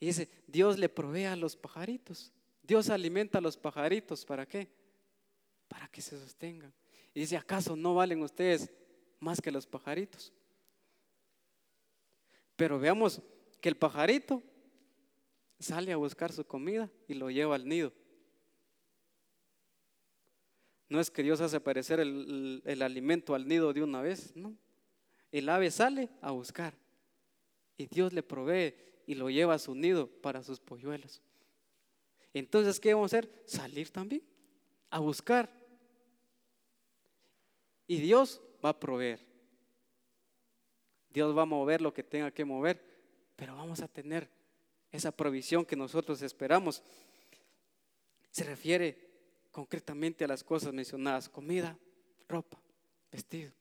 Y 0.00 0.06
dice, 0.06 0.28
Dios 0.46 0.78
le 0.78 0.88
provee 0.88 1.24
a 1.24 1.36
los 1.36 1.56
pajaritos. 1.56 2.32
Dios 2.62 2.90
alimenta 2.90 3.38
a 3.38 3.40
los 3.40 3.56
pajaritos. 3.56 4.24
¿Para 4.24 4.46
qué? 4.46 4.68
Para 5.68 5.88
que 5.88 6.02
se 6.02 6.18
sostengan. 6.18 6.72
Y 7.14 7.20
dice, 7.20 7.36
¿acaso 7.36 7.76
no 7.76 7.94
valen 7.94 8.22
ustedes 8.22 8.70
más 9.20 9.40
que 9.40 9.50
los 9.50 9.66
pajaritos? 9.66 10.32
Pero 12.56 12.78
veamos 12.78 13.22
que 13.60 13.68
el 13.68 13.76
pajarito 13.76 14.42
sale 15.58 15.92
a 15.92 15.96
buscar 15.96 16.32
su 16.32 16.44
comida 16.44 16.90
y 17.08 17.14
lo 17.14 17.30
lleva 17.30 17.54
al 17.54 17.66
nido. 17.66 17.92
No 20.94 21.00
es 21.00 21.10
que 21.10 21.24
Dios 21.24 21.40
hace 21.40 21.56
aparecer 21.56 21.98
el, 21.98 22.80
alimento 22.80 23.34
al 23.34 23.48
nido 23.48 23.72
de 23.72 23.82
una 23.82 24.00
vez, 24.00 24.30
no. 24.36 24.56
El 25.32 25.48
ave 25.48 25.68
sale 25.72 26.08
a 26.20 26.30
buscar 26.30 26.72
y 27.76 27.86
Dios 27.86 28.12
le 28.12 28.22
provee 28.22 28.76
y 29.04 29.16
lo 29.16 29.28
lleva 29.28 29.54
a 29.54 29.58
su 29.58 29.74
nido 29.74 30.06
para 30.06 30.44
sus 30.44 30.60
polluelos. 30.60 31.20
Entonces, 32.32 32.78
¿qué 32.78 32.94
vamos 32.94 33.12
a 33.12 33.18
hacer? 33.18 33.42
Salir 33.44 33.90
también 33.90 34.22
a 34.88 35.00
buscar 35.00 35.50
y 37.88 37.96
Dios 37.96 38.40
va 38.64 38.68
a 38.68 38.78
proveer. 38.78 39.18
Dios 41.10 41.36
va 41.36 41.42
a 41.42 41.46
mover 41.46 41.80
lo 41.80 41.92
que 41.92 42.04
tenga 42.04 42.30
que 42.30 42.44
mover, 42.44 42.80
pero 43.34 43.56
vamos 43.56 43.80
a 43.80 43.88
tener 43.88 44.30
esa 44.92 45.10
provisión 45.10 45.64
que 45.64 45.74
nosotros 45.74 46.22
esperamos. 46.22 46.84
Se 48.30 48.44
refiere 48.44 49.03
concretamente 49.54 50.24
a 50.24 50.26
las 50.26 50.42
cosas 50.42 50.72
mencionadas, 50.72 51.28
comida, 51.28 51.78
ropa, 52.28 52.60
vestido. 53.12 53.52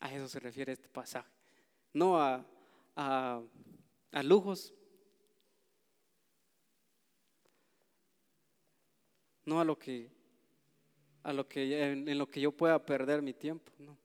A 0.00 0.12
eso 0.12 0.26
se 0.26 0.40
refiere 0.40 0.72
este 0.72 0.88
pasaje. 0.88 1.30
No 1.94 2.20
a, 2.20 2.44
a, 2.96 3.40
lujos, 4.24 4.74
no 9.44 9.60
a 9.60 9.64
lo 9.64 9.78
que 9.78 10.10
a 11.22 11.32
lo 11.32 11.46
que 11.46 11.92
en, 11.92 12.18
lo 12.18 12.28
que 12.28 12.40
yo 12.40 12.50
pueda 12.50 12.84
perder 12.84 13.22
mi 13.22 13.32
tiempo, 13.32 13.70
no. 13.78 13.96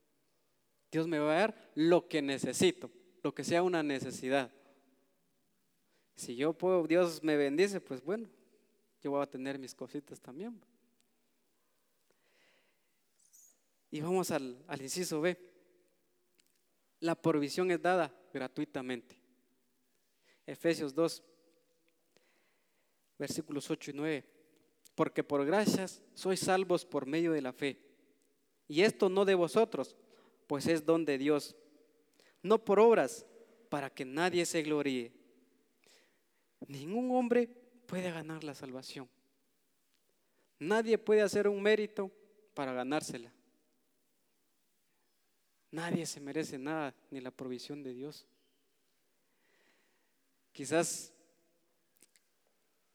Dios 0.91 1.07
me 1.07 1.17
va 1.17 1.31
a 1.31 1.39
dar 1.39 1.71
lo 1.73 2.07
que 2.07 2.21
necesito, 2.21 2.91
lo 3.23 3.33
que 3.33 3.43
sea 3.43 3.63
una 3.63 3.81
necesidad. 3.81 4.51
Si 6.15 6.35
yo 6.35 6.53
puedo, 6.53 6.85
Dios 6.85 7.23
me 7.23 7.35
bendice, 7.37 7.81
pues 7.81 8.03
bueno, 8.03 8.29
yo 9.01 9.11
voy 9.11 9.21
a 9.21 9.29
tener 9.29 9.59
mis 9.59 9.75
cositas 9.75 10.19
también. 10.19 10.59
Y 13.89 14.01
vamos 14.01 14.31
al, 14.31 14.63
inciso 14.79 15.21
B. 15.21 15.37
La 16.99 17.15
provisión 17.15 17.71
es 17.71 17.81
dada 17.81 18.13
gratuitamente. 18.33 19.15
Efesios 20.45 20.93
2, 20.93 21.23
versículos 23.17 23.69
8 23.69 23.91
y 23.91 23.93
9. 23.93 24.25
Porque 24.95 25.23
por 25.23 25.45
gracias 25.45 26.01
sois 26.13 26.39
salvos 26.39 26.85
por 26.85 27.05
medio 27.05 27.31
de 27.31 27.41
la 27.41 27.53
fe. 27.53 27.79
Y 28.67 28.81
esto 28.81 29.09
no 29.09 29.23
de 29.23 29.35
vosotros, 29.35 29.95
pues 30.47 30.67
es 30.67 30.85
don 30.85 31.05
de 31.05 31.17
Dios. 31.17 31.55
No 32.41 32.63
por 32.63 32.79
obras, 32.79 33.25
para 33.69 33.89
que 33.89 34.05
nadie 34.05 34.45
se 34.45 34.63
gloríe. 34.63 35.13
Ningún 36.67 37.11
hombre 37.15 37.49
puede 37.87 38.11
ganar 38.11 38.43
la 38.43 38.53
salvación. 38.53 39.09
Nadie 40.59 40.97
puede 40.97 41.21
hacer 41.21 41.47
un 41.47 41.61
mérito 41.61 42.11
para 42.53 42.73
ganársela. 42.73 43.31
Nadie 45.71 46.05
se 46.05 46.19
merece 46.19 46.57
nada, 46.57 46.93
ni 47.09 47.21
la 47.21 47.31
provisión 47.31 47.83
de 47.83 47.93
Dios. 47.93 48.25
Quizás 50.51 51.13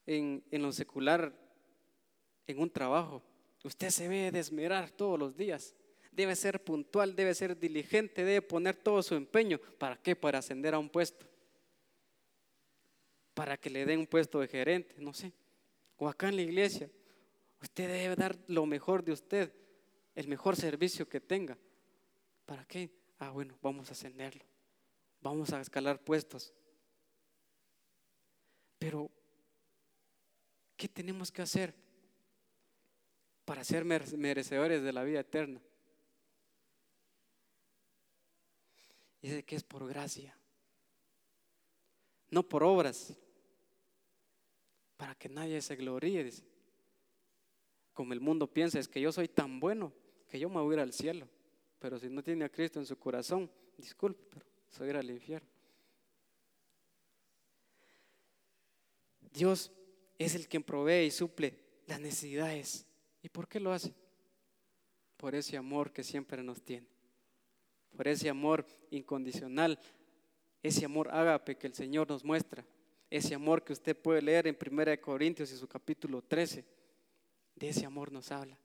en, 0.06 0.42
lo 0.50 0.72
secular, 0.72 1.32
en 2.46 2.60
un 2.60 2.70
trabajo, 2.70 3.22
usted 3.62 3.90
se 3.90 4.08
ve 4.08 4.30
desmerar 4.30 4.90
todos 4.90 5.18
los 5.18 5.36
días. 5.36 5.74
Debe 6.10 6.36
ser 6.36 6.62
puntual, 6.62 7.16
debe 7.16 7.34
ser 7.34 7.58
diligente, 7.58 8.24
debe 8.24 8.42
poner 8.42 8.76
todo 8.76 9.02
su 9.02 9.14
empeño. 9.14 9.58
¿Para 9.78 9.96
qué? 9.96 10.14
Para 10.14 10.40
ascender 10.40 10.74
a 10.74 10.78
un 10.78 10.90
puesto. 10.90 11.31
Para 13.42 13.56
que 13.56 13.70
le 13.70 13.84
den 13.84 13.98
un 13.98 14.06
puesto 14.06 14.38
de 14.38 14.46
gerente, 14.46 14.94
no 14.98 15.12
sé. 15.12 15.32
O 15.96 16.08
acá 16.08 16.28
en 16.28 16.36
la 16.36 16.42
iglesia, 16.42 16.88
usted 17.60 17.88
debe 17.88 18.14
dar 18.14 18.38
lo 18.46 18.66
mejor 18.66 19.02
de 19.02 19.10
usted, 19.10 19.52
el 20.14 20.28
mejor 20.28 20.54
servicio 20.54 21.08
que 21.08 21.20
tenga. 21.20 21.58
¿Para 22.46 22.64
qué? 22.66 22.88
Ah, 23.18 23.30
bueno, 23.30 23.58
vamos 23.60 23.88
a 23.88 23.94
ascenderlo. 23.94 24.44
Vamos 25.20 25.52
a 25.52 25.60
escalar 25.60 25.98
puestos. 25.98 26.54
Pero, 28.78 29.10
¿qué 30.76 30.86
tenemos 30.86 31.32
que 31.32 31.42
hacer 31.42 31.74
para 33.44 33.64
ser 33.64 33.84
merecedores 33.84 34.84
de 34.84 34.92
la 34.92 35.02
vida 35.02 35.18
eterna? 35.18 35.60
Dice 39.20 39.42
que 39.42 39.56
es 39.56 39.64
por 39.64 39.88
gracia, 39.88 40.32
no 42.30 42.44
por 42.44 42.62
obras, 42.62 43.16
para 45.02 45.16
que 45.16 45.28
nadie 45.28 45.60
se 45.60 45.74
gloríe. 45.74 46.30
Como 47.92 48.12
el 48.12 48.20
mundo 48.20 48.46
piensa, 48.46 48.78
es 48.78 48.86
que 48.86 49.00
yo 49.00 49.10
soy 49.10 49.26
tan 49.26 49.58
bueno 49.58 49.92
que 50.28 50.38
yo 50.38 50.48
me 50.48 50.60
voy 50.60 50.74
a 50.74 50.76
ir 50.76 50.80
al 50.80 50.92
cielo. 50.92 51.28
Pero 51.80 51.98
si 51.98 52.08
no 52.08 52.22
tiene 52.22 52.44
a 52.44 52.48
Cristo 52.48 52.78
en 52.78 52.86
su 52.86 52.96
corazón, 52.96 53.50
disculpe, 53.76 54.22
pero 54.30 54.46
a 54.78 54.88
ir 54.88 54.96
al 54.96 55.10
infierno. 55.10 55.48
Dios 59.32 59.72
es 60.20 60.36
el 60.36 60.46
quien 60.46 60.62
provee 60.62 61.06
y 61.06 61.10
suple 61.10 61.58
las 61.88 61.98
necesidades. 61.98 62.86
¿Y 63.22 63.28
por 63.28 63.48
qué 63.48 63.58
lo 63.58 63.72
hace? 63.72 63.92
Por 65.16 65.34
ese 65.34 65.56
amor 65.56 65.92
que 65.92 66.04
siempre 66.04 66.44
nos 66.44 66.62
tiene. 66.62 66.86
Por 67.96 68.06
ese 68.06 68.28
amor 68.28 68.64
incondicional. 68.92 69.80
Ese 70.62 70.84
amor 70.84 71.08
ágape 71.12 71.58
que 71.58 71.66
el 71.66 71.74
Señor 71.74 72.08
nos 72.08 72.24
muestra. 72.24 72.64
Ese 73.12 73.34
amor 73.34 73.62
que 73.62 73.72
usted 73.72 73.96
puede 73.96 74.22
leer 74.22 74.46
en 74.46 74.56
1 74.56 75.00
Corintios 75.00 75.52
y 75.52 75.56
su 75.56 75.68
capítulo 75.68 76.22
13. 76.22 76.64
De 77.56 77.68
ese 77.68 77.84
amor 77.84 78.10
nos 78.10 78.30
habla 78.32 78.58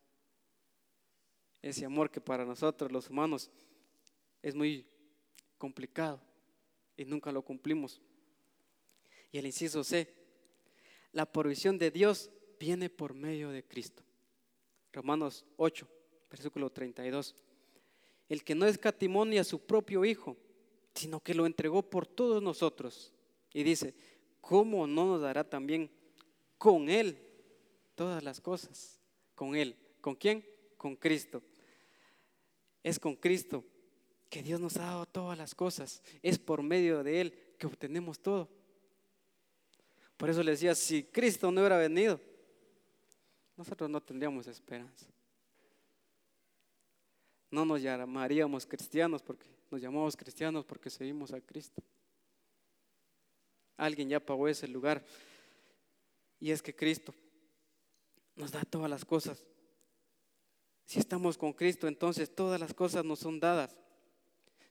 ese 1.61 1.85
amor 1.85 2.09
que 2.09 2.21
para 2.21 2.45
nosotros 2.45 2.91
los 2.91 3.09
humanos 3.09 3.49
es 4.41 4.55
muy 4.55 4.85
complicado 5.57 6.21
y 6.95 7.05
nunca 7.05 7.31
lo 7.31 7.41
cumplimos. 7.41 8.01
Y 9.31 9.37
el 9.37 9.45
inciso 9.45 9.83
C, 9.83 10.13
la 11.11 11.25
provisión 11.25 11.77
de 11.77 11.91
Dios 11.91 12.29
viene 12.59 12.89
por 12.89 13.13
medio 13.13 13.49
de 13.49 13.63
Cristo. 13.63 14.03
Romanos 14.93 15.45
8, 15.57 15.87
versículo 16.29 16.71
32. 16.71 17.35
El 18.29 18.43
que 18.43 18.55
no 18.55 18.65
escatimonia 18.65 19.41
a 19.41 19.45
su 19.45 19.59
propio 19.59 20.05
Hijo, 20.05 20.37
sino 20.95 21.19
que 21.19 21.33
lo 21.33 21.45
entregó 21.45 21.83
por 21.83 22.07
todos 22.07 22.41
nosotros. 22.41 23.13
Y 23.53 23.63
dice, 23.63 23.93
¿cómo 24.47 24.87
no 24.87 25.05
nos 25.05 25.21
dará 25.21 25.43
también 25.43 25.91
con 26.57 26.89
Él 26.89 27.19
todas 27.95 28.23
las 28.23 28.39
cosas? 28.39 28.97
Con 29.35 29.55
Él. 29.55 29.75
¿Con 29.99 30.15
quién? 30.15 30.45
Con 30.77 30.95
Cristo. 30.95 31.43
Es 32.81 32.97
con 32.97 33.17
Cristo 33.17 33.65
que 34.29 34.41
Dios 34.41 34.61
nos 34.61 34.77
ha 34.77 34.85
dado 34.85 35.05
todas 35.05 35.37
las 35.37 35.53
cosas. 35.53 36.01
Es 36.23 36.39
por 36.39 36.63
medio 36.63 37.03
de 37.03 37.19
Él 37.19 37.33
que 37.59 37.67
obtenemos 37.67 38.19
todo. 38.19 38.47
Por 40.15 40.29
eso 40.29 40.41
le 40.41 40.51
decía, 40.51 40.73
si 40.73 41.03
Cristo 41.03 41.51
no 41.51 41.59
hubiera 41.59 41.77
venido, 41.77 42.19
nosotros 43.57 43.89
no 43.89 44.01
tendríamos 44.01 44.47
esperanza. 44.47 45.07
No 47.51 47.65
nos 47.65 47.81
llamaríamos 47.81 48.65
cristianos 48.65 49.21
porque 49.21 49.47
nos 49.69 49.81
llamamos 49.81 50.15
cristianos 50.15 50.63
porque 50.63 50.89
seguimos 50.89 51.33
a 51.33 51.41
Cristo. 51.41 51.83
Alguien 53.77 54.09
ya 54.09 54.19
pagó 54.19 54.47
ese 54.47 54.67
lugar 54.67 55.05
y 56.39 56.51
es 56.51 56.61
que 56.61 56.75
Cristo 56.75 57.13
nos 58.35 58.51
da 58.51 58.63
todas 58.63 58.89
las 58.89 59.05
cosas 59.05 59.43
si 60.87 60.99
estamos 60.99 61.37
con 61.37 61.51
Cristo, 61.51 61.89
entonces 61.89 62.33
todas 62.33 62.57
las 62.61 62.73
cosas 62.73 63.03
nos 63.03 63.19
son 63.19 63.41
dadas. 63.41 63.77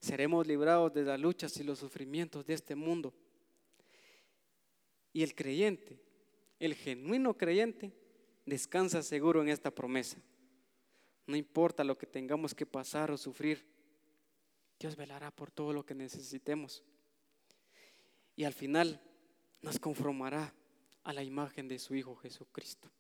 Seremos 0.01 0.47
librados 0.47 0.93
de 0.95 1.03
las 1.03 1.21
luchas 1.21 1.55
y 1.59 1.63
los 1.63 1.79
sufrimientos 1.79 2.47
de 2.47 2.55
este 2.55 2.75
mundo. 2.75 3.13
Y 5.13 5.23
el 5.23 5.35
creyente, 5.35 6.01
el 6.59 6.75
genuino 6.75 7.37
creyente, 7.37 7.93
descansa 8.47 9.03
seguro 9.03 9.43
en 9.43 9.51
esta 9.51 9.71
promesa. 9.71 10.17
No 11.27 11.37
importa 11.37 11.85
lo 11.85 11.99
que 11.99 12.07
tengamos 12.07 12.55
que 12.55 12.65
pasar 12.65 13.11
o 13.11 13.19
sufrir, 13.19 13.67
Dios 14.79 14.97
velará 14.97 15.31
por 15.31 15.51
todo 15.51 15.75
lo 15.75 15.85
que 15.85 15.95
necesitemos. 15.95 16.83
Y 18.37 18.45
al 18.45 18.53
final 18.53 19.01
nos 19.63 19.81
conformará 19.81 20.55
a 21.03 21.13
la 21.13 21.25
imagen 21.25 21.67
de 21.67 21.79
su 21.79 21.95
Hijo 21.95 22.15
Jesucristo. 22.17 22.91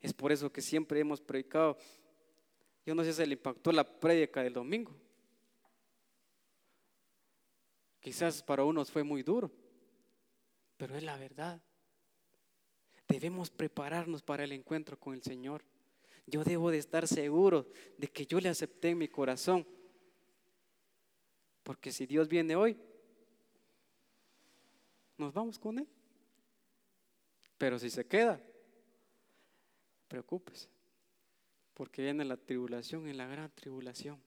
Es 0.00 0.12
por 0.12 0.32
eso 0.32 0.50
que 0.50 0.60
siempre 0.60 1.00
hemos 1.00 1.20
predicado. 1.20 1.76
Yo 2.84 2.94
no 2.94 3.04
sé 3.04 3.12
si 3.12 3.24
le 3.26 3.34
impactó 3.34 3.70
la 3.72 3.84
prédica 3.84 4.42
del 4.42 4.54
domingo. 4.54 4.92
Quizás 8.00 8.42
para 8.42 8.64
unos 8.64 8.90
fue 8.90 9.02
muy 9.02 9.22
duro, 9.22 9.50
pero 10.76 10.94
es 10.96 11.02
la 11.02 11.16
verdad. 11.16 11.62
Debemos 13.08 13.50
prepararnos 13.50 14.22
para 14.22 14.44
el 14.44 14.52
encuentro 14.52 14.98
con 14.98 15.14
el 15.14 15.22
Señor. 15.22 15.64
Yo 16.26 16.44
debo 16.44 16.70
de 16.70 16.78
estar 16.78 17.06
seguro 17.06 17.66
de 17.96 18.08
que 18.08 18.26
yo 18.26 18.40
le 18.40 18.48
acepté 18.48 18.90
en 18.90 18.98
mi 18.98 19.08
corazón. 19.08 19.66
Porque 21.62 21.92
si 21.92 22.06
Dios 22.06 22.28
viene 22.28 22.56
hoy, 22.56 22.78
nos 25.24 25.32
vamos 25.34 25.58
con 25.58 25.78
Él. 25.78 25.88
Pero 27.56 27.78
si 27.78 27.88
se 27.88 28.06
queda, 28.06 28.40
preocúpese, 30.08 30.68
porque 31.72 32.02
viene 32.02 32.24
la 32.24 32.36
tribulación, 32.36 33.08
en 33.08 33.16
la 33.16 33.26
gran 33.26 33.50
tribulación. 33.54 34.20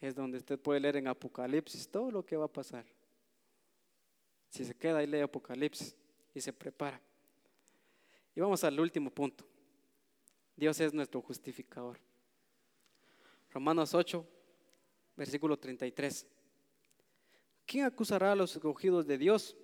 Es 0.00 0.14
donde 0.14 0.38
usted 0.38 0.58
puede 0.58 0.80
leer 0.80 0.96
en 0.96 1.08
Apocalipsis 1.08 1.88
todo 1.88 2.10
lo 2.10 2.24
que 2.24 2.36
va 2.36 2.44
a 2.44 2.52
pasar. 2.52 2.84
Si 4.48 4.64
se 4.64 4.74
queda 4.74 4.98
ahí 4.98 5.06
lee 5.06 5.20
Apocalipsis 5.20 5.94
y 6.34 6.40
se 6.40 6.52
prepara. 6.52 7.00
Y 8.34 8.40
vamos 8.40 8.62
al 8.62 8.78
último 8.78 9.10
punto. 9.10 9.44
Dios 10.54 10.78
es 10.80 10.94
nuestro 10.94 11.20
justificador. 11.20 11.98
Romanos 13.50 13.94
8, 13.94 14.24
versículo 15.16 15.58
33. 15.58 16.26
¿Quién 17.68 17.84
acusará 17.84 18.32
a 18.32 18.34
los 18.34 18.56
escogidos 18.56 19.06
de 19.06 19.18
Dios? 19.18 19.54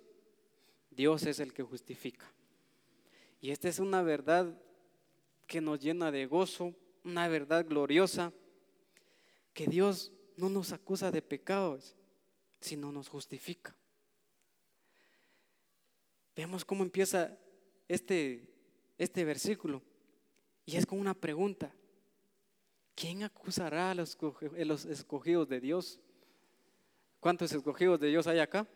Dios 0.91 1.25
es 1.25 1.39
el 1.39 1.51
que 1.53 1.63
justifica. 1.63 2.31
Y 3.41 3.49
esta 3.49 3.67
es 3.67 3.79
una 3.79 4.03
verdad 4.03 4.55
que 5.47 5.59
nos 5.59 5.79
llena 5.79 6.11
de 6.11 6.27
gozo, 6.27 6.75
una 7.03 7.27
verdad 7.27 7.65
gloriosa, 7.67 8.31
que 9.55 9.65
Dios 9.65 10.11
no 10.37 10.49
nos 10.49 10.71
acusa 10.71 11.09
de 11.09 11.23
pecados, 11.23 11.95
sino 12.61 12.91
nos 12.91 13.09
justifica. 13.09 13.75
Vemos 16.35 16.63
cómo 16.63 16.83
empieza 16.83 17.35
este, 17.87 18.47
este 18.99 19.25
versículo. 19.25 19.81
Y 20.63 20.75
es 20.75 20.85
con 20.85 20.99
una 20.99 21.15
pregunta. 21.15 21.73
¿Quién 22.93 23.23
acusará 23.23 23.89
a 23.89 23.95
los, 23.95 24.15
los 24.57 24.85
escogidos 24.85 25.49
de 25.49 25.59
Dios? 25.59 25.99
¿Cuántos 27.25 27.51
escogidos 27.53 27.99
de 27.99 28.09
Dios 28.09 28.27
hay 28.27 28.37
acá? 28.37 28.67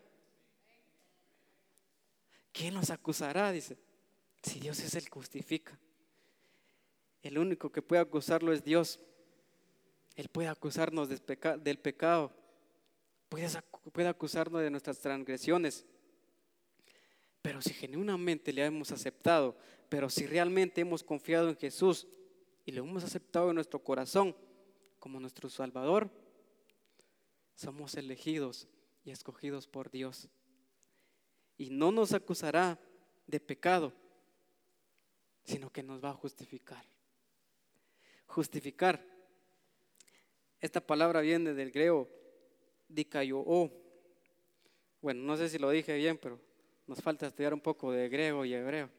¿Quién 2.51 2.73
los 2.73 2.89
acusará? 2.89 3.51
Dice. 3.51 3.77
Si 4.41 4.59
Dios 4.59 4.79
es 4.79 4.95
el 4.95 5.03
que 5.03 5.11
justifica. 5.11 5.77
El 7.21 7.37
único 7.37 7.71
que 7.71 7.83
puede 7.83 8.01
acusarlo 8.01 8.51
es 8.51 8.63
Dios. 8.63 8.99
Él 10.15 10.29
puede 10.29 10.47
acusarnos 10.47 11.09
del 11.09 11.77
pecado. 11.77 12.33
Puede 13.29 14.07
acusarnos 14.07 14.63
de 14.63 14.71
nuestras 14.71 14.97
transgresiones. 14.97 15.85
Pero 17.43 17.61
si 17.61 17.75
genuinamente 17.75 18.51
le 18.51 18.65
hemos 18.65 18.91
aceptado, 18.91 19.59
pero 19.89 20.09
si 20.09 20.25
realmente 20.25 20.81
hemos 20.81 21.03
confiado 21.03 21.49
en 21.49 21.55
Jesús 21.55 22.07
y 22.65 22.71
lo 22.71 22.83
hemos 22.83 23.03
aceptado 23.03 23.49
en 23.49 23.55
nuestro 23.57 23.83
corazón 23.83 24.35
como 24.97 25.19
nuestro 25.19 25.51
Salvador, 25.51 26.09
somos 27.59 27.95
elegidos 27.95 28.69
y 29.03 29.11
escogidos 29.11 29.67
por 29.67 29.91
Dios. 29.91 30.29
Y 31.57 31.71
no 31.71 31.91
nos 31.91 32.13
acusará 32.13 32.79
de 33.27 33.41
pecado, 33.41 33.91
sino 35.43 35.69
que 35.69 35.83
nos 35.83 36.01
va 36.01 36.11
a 36.11 36.13
justificar. 36.13 36.85
Justificar. 38.27 39.05
Esta 40.61 40.79
palabra 40.79 41.19
viene 41.19 41.53
del 41.53 41.71
griego 41.71 42.07
dikayo. 42.87 43.43
Bueno, 45.01 45.23
no 45.23 45.35
sé 45.35 45.49
si 45.49 45.57
lo 45.57 45.69
dije 45.69 45.97
bien, 45.97 46.17
pero 46.17 46.39
nos 46.87 47.01
falta 47.01 47.27
estudiar 47.27 47.53
un 47.53 47.61
poco 47.61 47.91
de 47.91 48.07
griego 48.07 48.45
y 48.45 48.53
hebreo. 48.53 48.89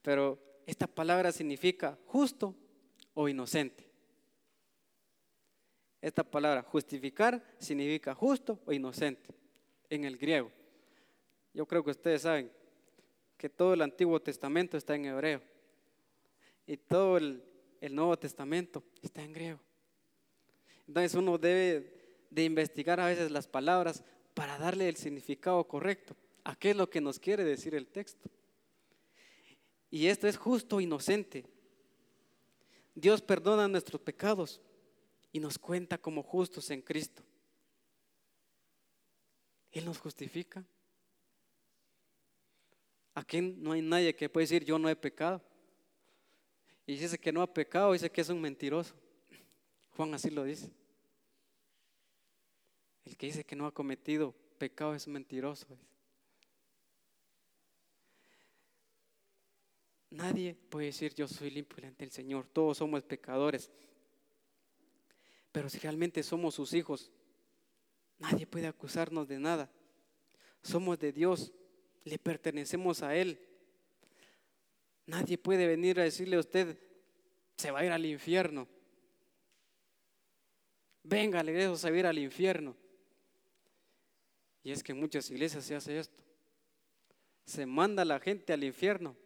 Pero 0.00 0.38
esta 0.64 0.86
palabra 0.86 1.30
significa 1.30 1.98
justo 2.06 2.54
o 3.12 3.28
inocente. 3.28 3.87
Esta 6.00 6.22
palabra 6.22 6.62
justificar 6.62 7.42
significa 7.58 8.14
justo 8.14 8.60
o 8.66 8.72
inocente 8.72 9.34
en 9.90 10.04
el 10.04 10.16
griego. 10.16 10.50
Yo 11.52 11.66
creo 11.66 11.82
que 11.82 11.90
ustedes 11.90 12.22
saben 12.22 12.50
que 13.36 13.48
todo 13.48 13.74
el 13.74 13.82
Antiguo 13.82 14.20
Testamento 14.20 14.76
está 14.76 14.94
en 14.94 15.06
hebreo 15.06 15.42
y 16.66 16.76
todo 16.76 17.16
el, 17.16 17.42
Nuevo 17.90 18.16
Testamento 18.18 18.82
está 19.02 19.22
en 19.22 19.32
griego. 19.32 19.60
Entonces 20.86 21.14
uno 21.14 21.38
debe 21.38 21.92
de 22.30 22.44
investigar 22.44 23.00
a 23.00 23.06
veces 23.06 23.30
las 23.30 23.48
palabras 23.48 24.04
para 24.34 24.58
darle 24.58 24.88
el 24.88 24.96
significado 24.96 25.64
correcto 25.64 26.16
a 26.44 26.54
qué 26.54 26.70
es 26.70 26.76
lo 26.76 26.88
que 26.90 27.00
nos 27.00 27.18
quiere 27.18 27.44
decir 27.44 27.74
el 27.74 27.86
texto. 27.86 28.28
Y 29.90 30.06
esto 30.06 30.28
es 30.28 30.36
justo, 30.36 30.80
inocente. 30.80 31.44
Dios 32.94 33.22
perdona 33.22 33.68
nuestros 33.68 34.00
pecados 34.00 34.60
y 35.32 35.40
nos 35.40 35.58
cuenta 35.58 35.98
como 35.98 36.22
justos 36.22 36.70
en 36.70 36.82
Cristo. 36.82 37.22
Él 39.70 39.84
nos 39.84 39.98
justifica. 39.98 40.64
Aquí 43.14 43.40
no 43.40 43.72
hay 43.72 43.82
nadie 43.82 44.14
que 44.14 44.28
pueda 44.28 44.44
decir 44.44 44.64
yo 44.64 44.78
no 44.78 44.88
he 44.88 44.96
pecado. 44.96 45.42
Y 46.86 46.96
dice 46.96 47.18
que 47.18 47.32
no 47.32 47.42
ha 47.42 47.52
pecado, 47.52 47.92
dice 47.92 48.10
que 48.10 48.20
es 48.20 48.28
un 48.28 48.40
mentiroso. 48.40 48.94
Juan 49.90 50.14
así 50.14 50.30
lo 50.30 50.44
dice. 50.44 50.70
El 53.04 53.16
que 53.16 53.26
dice 53.26 53.44
que 53.44 53.56
no 53.56 53.66
ha 53.66 53.74
cometido 53.74 54.34
pecado 54.58 54.94
es 54.94 55.06
mentiroso. 55.06 55.66
Nadie 60.10 60.54
puede 60.54 60.86
decir 60.86 61.14
yo 61.14 61.28
soy 61.28 61.50
limpio 61.50 61.76
delante 61.76 62.04
del 62.04 62.12
Señor. 62.12 62.46
Todos 62.46 62.78
somos 62.78 63.02
pecadores. 63.02 63.70
Pero 65.52 65.68
si 65.68 65.78
realmente 65.78 66.22
somos 66.22 66.54
sus 66.54 66.72
hijos, 66.72 67.10
nadie 68.18 68.46
puede 68.46 68.66
acusarnos 68.66 69.28
de 69.28 69.38
nada. 69.38 69.70
Somos 70.62 70.98
de 70.98 71.12
Dios, 71.12 71.52
le 72.04 72.18
pertenecemos 72.18 73.02
a 73.02 73.14
Él. 73.16 73.40
Nadie 75.06 75.38
puede 75.38 75.66
venir 75.66 75.98
a 76.00 76.04
decirle 76.04 76.36
a 76.36 76.40
usted, 76.40 76.78
se 77.56 77.70
va 77.70 77.80
a 77.80 77.84
ir 77.84 77.92
al 77.92 78.04
infierno. 78.04 78.68
Venga, 81.02 81.42
le 81.42 81.52
dejo 81.52 81.74
a 81.86 81.90
ir 81.90 82.06
al 82.06 82.18
infierno. 82.18 82.76
Y 84.62 84.70
es 84.70 84.82
que 84.82 84.92
en 84.92 85.00
muchas 85.00 85.30
iglesias 85.30 85.64
se 85.64 85.74
hace 85.74 85.98
esto. 85.98 86.22
Se 87.46 87.64
manda 87.64 88.02
a 88.02 88.04
la 88.04 88.20
gente 88.20 88.52
al 88.52 88.62
infierno 88.62 89.16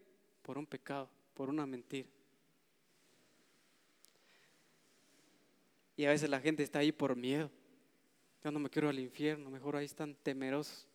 por 0.43 0.57
un 0.57 0.67
pecado, 0.67 1.11
por 1.35 1.49
una 1.49 1.67
mentira. 1.67 2.09
Y 5.97 6.05
a 6.05 6.11
veces 6.11 6.29
la 6.29 6.41
gente 6.41 6.63
está 6.63 6.81
ahí 6.81 6.93
por 6.93 7.17
miedo. 7.17 7.51
Yo 8.43 8.51
no 8.51 8.59
me 8.59 8.71
quiero 8.71 8.89
al 8.89 8.99
infierno, 8.99 9.51
mejor 9.51 9.77
ahí 9.77 9.85
están 9.85 10.15
temerosos. 10.17 10.89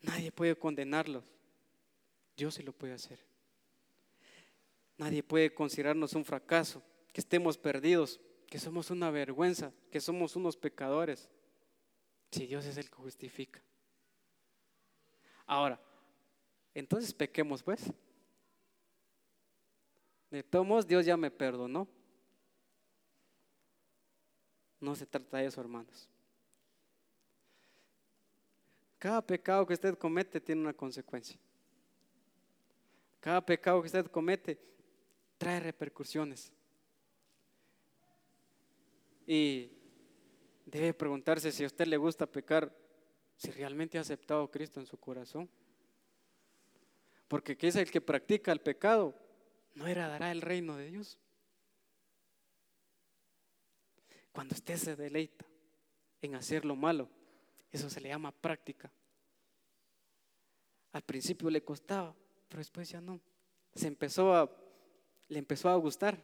Nadie 0.00 0.32
puede 0.32 0.56
condenarlos. 0.56 1.24
Dios 2.36 2.54
sí 2.54 2.62
lo 2.62 2.72
puede 2.72 2.92
hacer. 2.92 3.18
Nadie 4.96 5.22
puede 5.22 5.52
considerarnos 5.52 6.14
un 6.14 6.24
fracaso, 6.24 6.82
que 7.12 7.20
estemos 7.20 7.58
perdidos, 7.58 8.20
que 8.46 8.58
somos 8.58 8.90
una 8.90 9.10
vergüenza, 9.10 9.72
que 9.90 10.00
somos 10.00 10.36
unos 10.36 10.56
pecadores. 10.56 11.28
Si 12.30 12.46
Dios 12.46 12.64
es 12.64 12.76
el 12.76 12.88
que 12.88 12.96
justifica. 12.96 13.60
Ahora, 15.44 15.80
entonces 16.74 17.12
pequemos 17.12 17.62
pues. 17.62 17.92
De 20.30 20.42
todos 20.42 20.66
modos, 20.66 20.86
Dios 20.86 21.04
ya 21.04 21.16
me 21.16 21.30
perdonó. 21.30 21.88
No 24.86 24.94
se 24.94 25.04
trata 25.04 25.38
de 25.38 25.46
eso, 25.46 25.60
hermanos. 25.60 26.08
Cada 29.00 29.20
pecado 29.20 29.66
que 29.66 29.74
usted 29.74 29.98
comete 29.98 30.40
tiene 30.40 30.60
una 30.60 30.74
consecuencia. 30.74 31.36
Cada 33.18 33.44
pecado 33.44 33.82
que 33.82 33.86
usted 33.86 34.06
comete 34.06 34.56
trae 35.38 35.58
repercusiones. 35.58 36.52
Y 39.26 39.72
debe 40.64 40.94
preguntarse 40.94 41.50
si 41.50 41.64
a 41.64 41.66
usted 41.66 41.88
le 41.88 41.96
gusta 41.96 42.24
pecar, 42.24 42.72
si 43.36 43.50
realmente 43.50 43.98
ha 43.98 44.02
aceptado 44.02 44.44
a 44.44 44.50
Cristo 44.52 44.78
en 44.78 44.86
su 44.86 44.96
corazón. 44.98 45.50
Porque 47.26 47.56
que 47.56 47.66
es 47.66 47.74
el 47.74 47.90
que 47.90 48.00
practica 48.00 48.52
el 48.52 48.60
pecado, 48.60 49.16
no 49.74 49.88
heredará 49.88 50.30
el 50.30 50.42
reino 50.42 50.76
de 50.76 50.92
Dios. 50.92 51.18
Cuando 54.36 54.54
usted 54.54 54.76
se 54.76 54.94
deleita 54.94 55.46
en 56.20 56.34
hacer 56.34 56.66
lo 56.66 56.76
malo, 56.76 57.08
eso 57.72 57.88
se 57.88 58.02
le 58.02 58.10
llama 58.10 58.30
práctica. 58.30 58.92
Al 60.92 61.00
principio 61.00 61.48
le 61.48 61.64
costaba, 61.64 62.14
pero 62.46 62.58
después 62.58 62.90
ya 62.90 63.00
no. 63.00 63.18
Se 63.74 63.86
empezó 63.86 64.34
a, 64.34 64.54
le 65.28 65.38
empezó 65.38 65.70
a 65.70 65.76
gustar. 65.76 66.22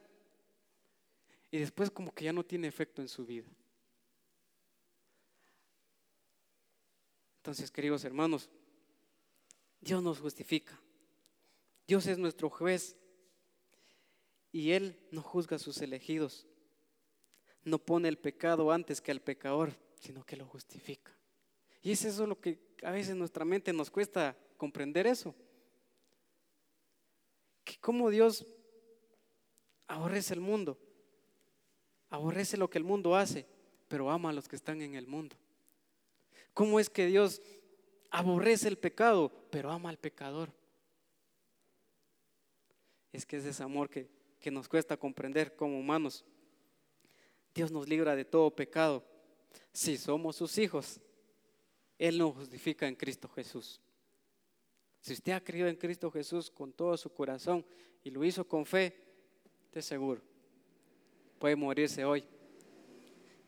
Y 1.51 1.57
después 1.57 1.91
como 1.91 2.13
que 2.13 2.27
ya 2.27 2.35
no 2.35 2.45
tiene 2.45 2.69
efecto 2.69 3.01
en 3.01 3.09
su 3.09 3.25
vida. 3.25 3.49
Entonces, 7.39 7.71
queridos 7.71 8.05
hermanos, 8.05 8.51
Dios 9.81 10.03
nos 10.03 10.21
justifica. 10.21 10.79
Dios 11.87 12.07
es 12.07 12.19
nuestro 12.19 12.51
juez 12.51 12.95
y 14.53 14.73
Él 14.73 15.01
no 15.11 15.23
juzga 15.23 15.57
a 15.57 15.59
sus 15.59 15.81
elegidos. 15.81 16.47
No 17.65 17.79
pone 17.79 18.09
el 18.09 18.19
pecado 18.19 18.73
antes 18.73 19.01
que 19.01 19.11
al 19.11 19.21
pecador, 19.21 19.77
sino 20.01 20.25
que 20.25 20.37
lo 20.37 20.47
justifica. 20.47 21.13
Y 21.83 21.93
es 21.93 22.05
eso 22.05 22.27
lo 22.27 22.41
que 22.41 22.59
a 22.83 22.91
veces 22.91 23.15
nuestra 23.17 23.45
mente 23.45 23.73
nos 23.73 23.91
cuesta 23.91 24.37
comprender 24.57 25.07
eso. 25.07 25.35
Que 27.65 27.79
como 27.79 28.11
Dios 28.11 28.47
aborrece 29.87 30.35
el 30.35 30.41
mundo, 30.41 30.79
aborrece 32.11 32.57
lo 32.57 32.69
que 32.69 32.79
el 32.79 32.85
mundo 32.85 33.15
hace, 33.15 33.47
pero 33.89 34.11
ama 34.11 34.31
a 34.31 34.33
los 34.33 34.49
que 34.49 34.57
están 34.57 34.83
en 34.83 34.95
el 34.95 35.07
mundo. 35.07 35.37
¿Cómo 36.55 36.81
es 36.81 36.91
que 36.91 37.07
Dios 37.07 37.41
aborrece 38.11 38.69
el 38.69 38.79
pecado, 38.79 39.31
pero 39.51 39.71
ama 39.71 39.91
al 39.91 39.99
pecador? 39.99 40.53
es 43.13 43.27
que 43.27 43.37
es 43.37 43.45
ese 43.45 43.63
amor 43.63 43.91
que, 43.91 44.09
que 44.41 44.51
nos 44.51 44.69
cuesta 44.69 44.97
comprender 44.97 45.55
como 45.55 45.79
humanos. 45.79 46.25
Dios 47.55 47.70
nos 47.70 47.88
libra 47.88 48.16
de 48.16 48.24
todo 48.24 48.55
pecado. 48.55 49.05
Si 49.72 49.96
somos 49.96 50.36
sus 50.36 50.57
hijos, 50.59 51.00
Él 51.98 52.18
nos 52.18 52.34
justifica 52.34 52.86
en 52.88 52.94
Cristo 52.94 53.28
Jesús. 53.28 53.80
Si 55.00 55.12
usted 55.12 55.32
ha 55.32 55.42
creído 55.42 55.68
en 55.68 55.76
Cristo 55.76 56.11
Jesús 56.11 56.50
con 56.50 56.72
todo 56.72 56.96
su 56.96 57.12
corazón 57.12 57.64
y 58.05 58.11
lo 58.11 58.24
hizo 58.24 58.46
con 58.46 58.64
fe, 58.64 58.94
esté 59.64 59.82
seguro, 59.82 60.22
puede 61.38 61.57
morirse 61.57 62.05
hoy 62.05 62.24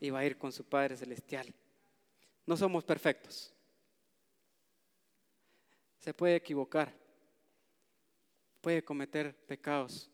y 0.01 0.11
va 0.11 0.21
a 0.21 0.27
ir 0.27 0.37
con 0.37 0.53
su 0.53 0.65
Padre 0.65 0.97
Celestial. 0.97 1.55
No 2.45 2.57
somos 2.57 2.85
perfectos. 2.85 3.55
Se 5.99 6.13
puede 6.13 6.37
equivocar, 6.37 6.93
puede 8.61 8.85
cometer 8.85 9.35
pecados, 9.47 10.11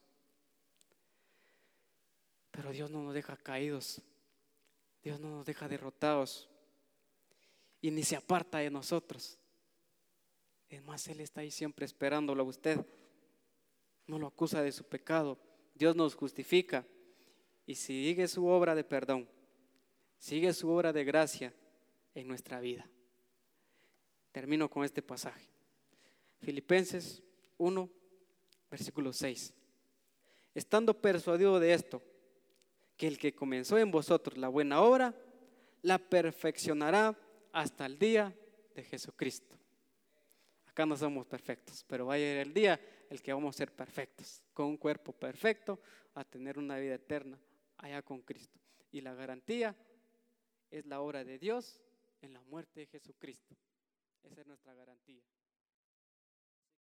pero 2.60 2.72
Dios 2.72 2.90
no 2.90 3.02
nos 3.02 3.14
deja 3.14 3.38
caídos, 3.38 4.02
Dios 5.02 5.18
no 5.18 5.30
nos 5.30 5.46
deja 5.46 5.66
derrotados 5.66 6.46
y 7.80 7.90
ni 7.90 8.02
se 8.02 8.16
aparta 8.16 8.58
de 8.58 8.68
nosotros. 8.68 9.38
Es 10.68 10.84
más, 10.84 11.08
Él 11.08 11.22
está 11.22 11.40
ahí 11.40 11.50
siempre 11.50 11.86
esperándolo 11.86 12.42
a 12.42 12.46
usted. 12.46 12.84
No 14.06 14.18
lo 14.18 14.26
acusa 14.26 14.60
de 14.60 14.72
su 14.72 14.84
pecado. 14.84 15.38
Dios 15.74 15.96
nos 15.96 16.14
justifica 16.14 16.86
y 17.64 17.76
sigue 17.76 18.28
su 18.28 18.44
obra 18.44 18.74
de 18.74 18.84
perdón, 18.84 19.26
sigue 20.18 20.52
su 20.52 20.68
obra 20.68 20.92
de 20.92 21.04
gracia 21.04 21.54
en 22.14 22.28
nuestra 22.28 22.60
vida. 22.60 22.86
Termino 24.32 24.68
con 24.68 24.84
este 24.84 25.00
pasaje. 25.00 25.48
Filipenses 26.40 27.22
1, 27.56 27.88
versículo 28.70 29.14
6. 29.14 29.54
Estando 30.54 31.00
persuadido 31.00 31.58
de 31.58 31.72
esto, 31.72 32.02
que 33.00 33.06
el 33.06 33.16
que 33.16 33.34
comenzó 33.34 33.78
en 33.78 33.90
vosotros 33.90 34.36
la 34.36 34.48
buena 34.48 34.82
obra, 34.82 35.14
la 35.80 35.96
perfeccionará 35.96 37.18
hasta 37.50 37.86
el 37.86 37.98
día 37.98 38.36
de 38.74 38.84
Jesucristo. 38.84 39.58
Acá 40.66 40.84
no 40.84 40.98
somos 40.98 41.24
perfectos, 41.24 41.82
pero 41.88 42.04
va 42.04 42.16
a 42.16 42.18
llegar 42.18 42.46
el 42.46 42.52
día 42.52 42.78
el 43.08 43.22
que 43.22 43.32
vamos 43.32 43.56
a 43.56 43.56
ser 43.56 43.72
perfectos, 43.72 44.42
con 44.52 44.66
un 44.66 44.76
cuerpo 44.76 45.14
perfecto, 45.14 45.80
a 46.12 46.24
tener 46.24 46.58
una 46.58 46.76
vida 46.76 46.96
eterna 46.96 47.40
allá 47.78 48.02
con 48.02 48.20
Cristo. 48.20 48.60
Y 48.92 49.00
la 49.00 49.14
garantía 49.14 49.74
es 50.70 50.84
la 50.84 51.00
obra 51.00 51.24
de 51.24 51.38
Dios 51.38 51.80
en 52.20 52.34
la 52.34 52.42
muerte 52.42 52.80
de 52.80 52.86
Jesucristo. 52.86 53.56
Esa 54.24 54.42
es 54.42 54.46
nuestra 54.46 54.74
garantía. 54.74 55.22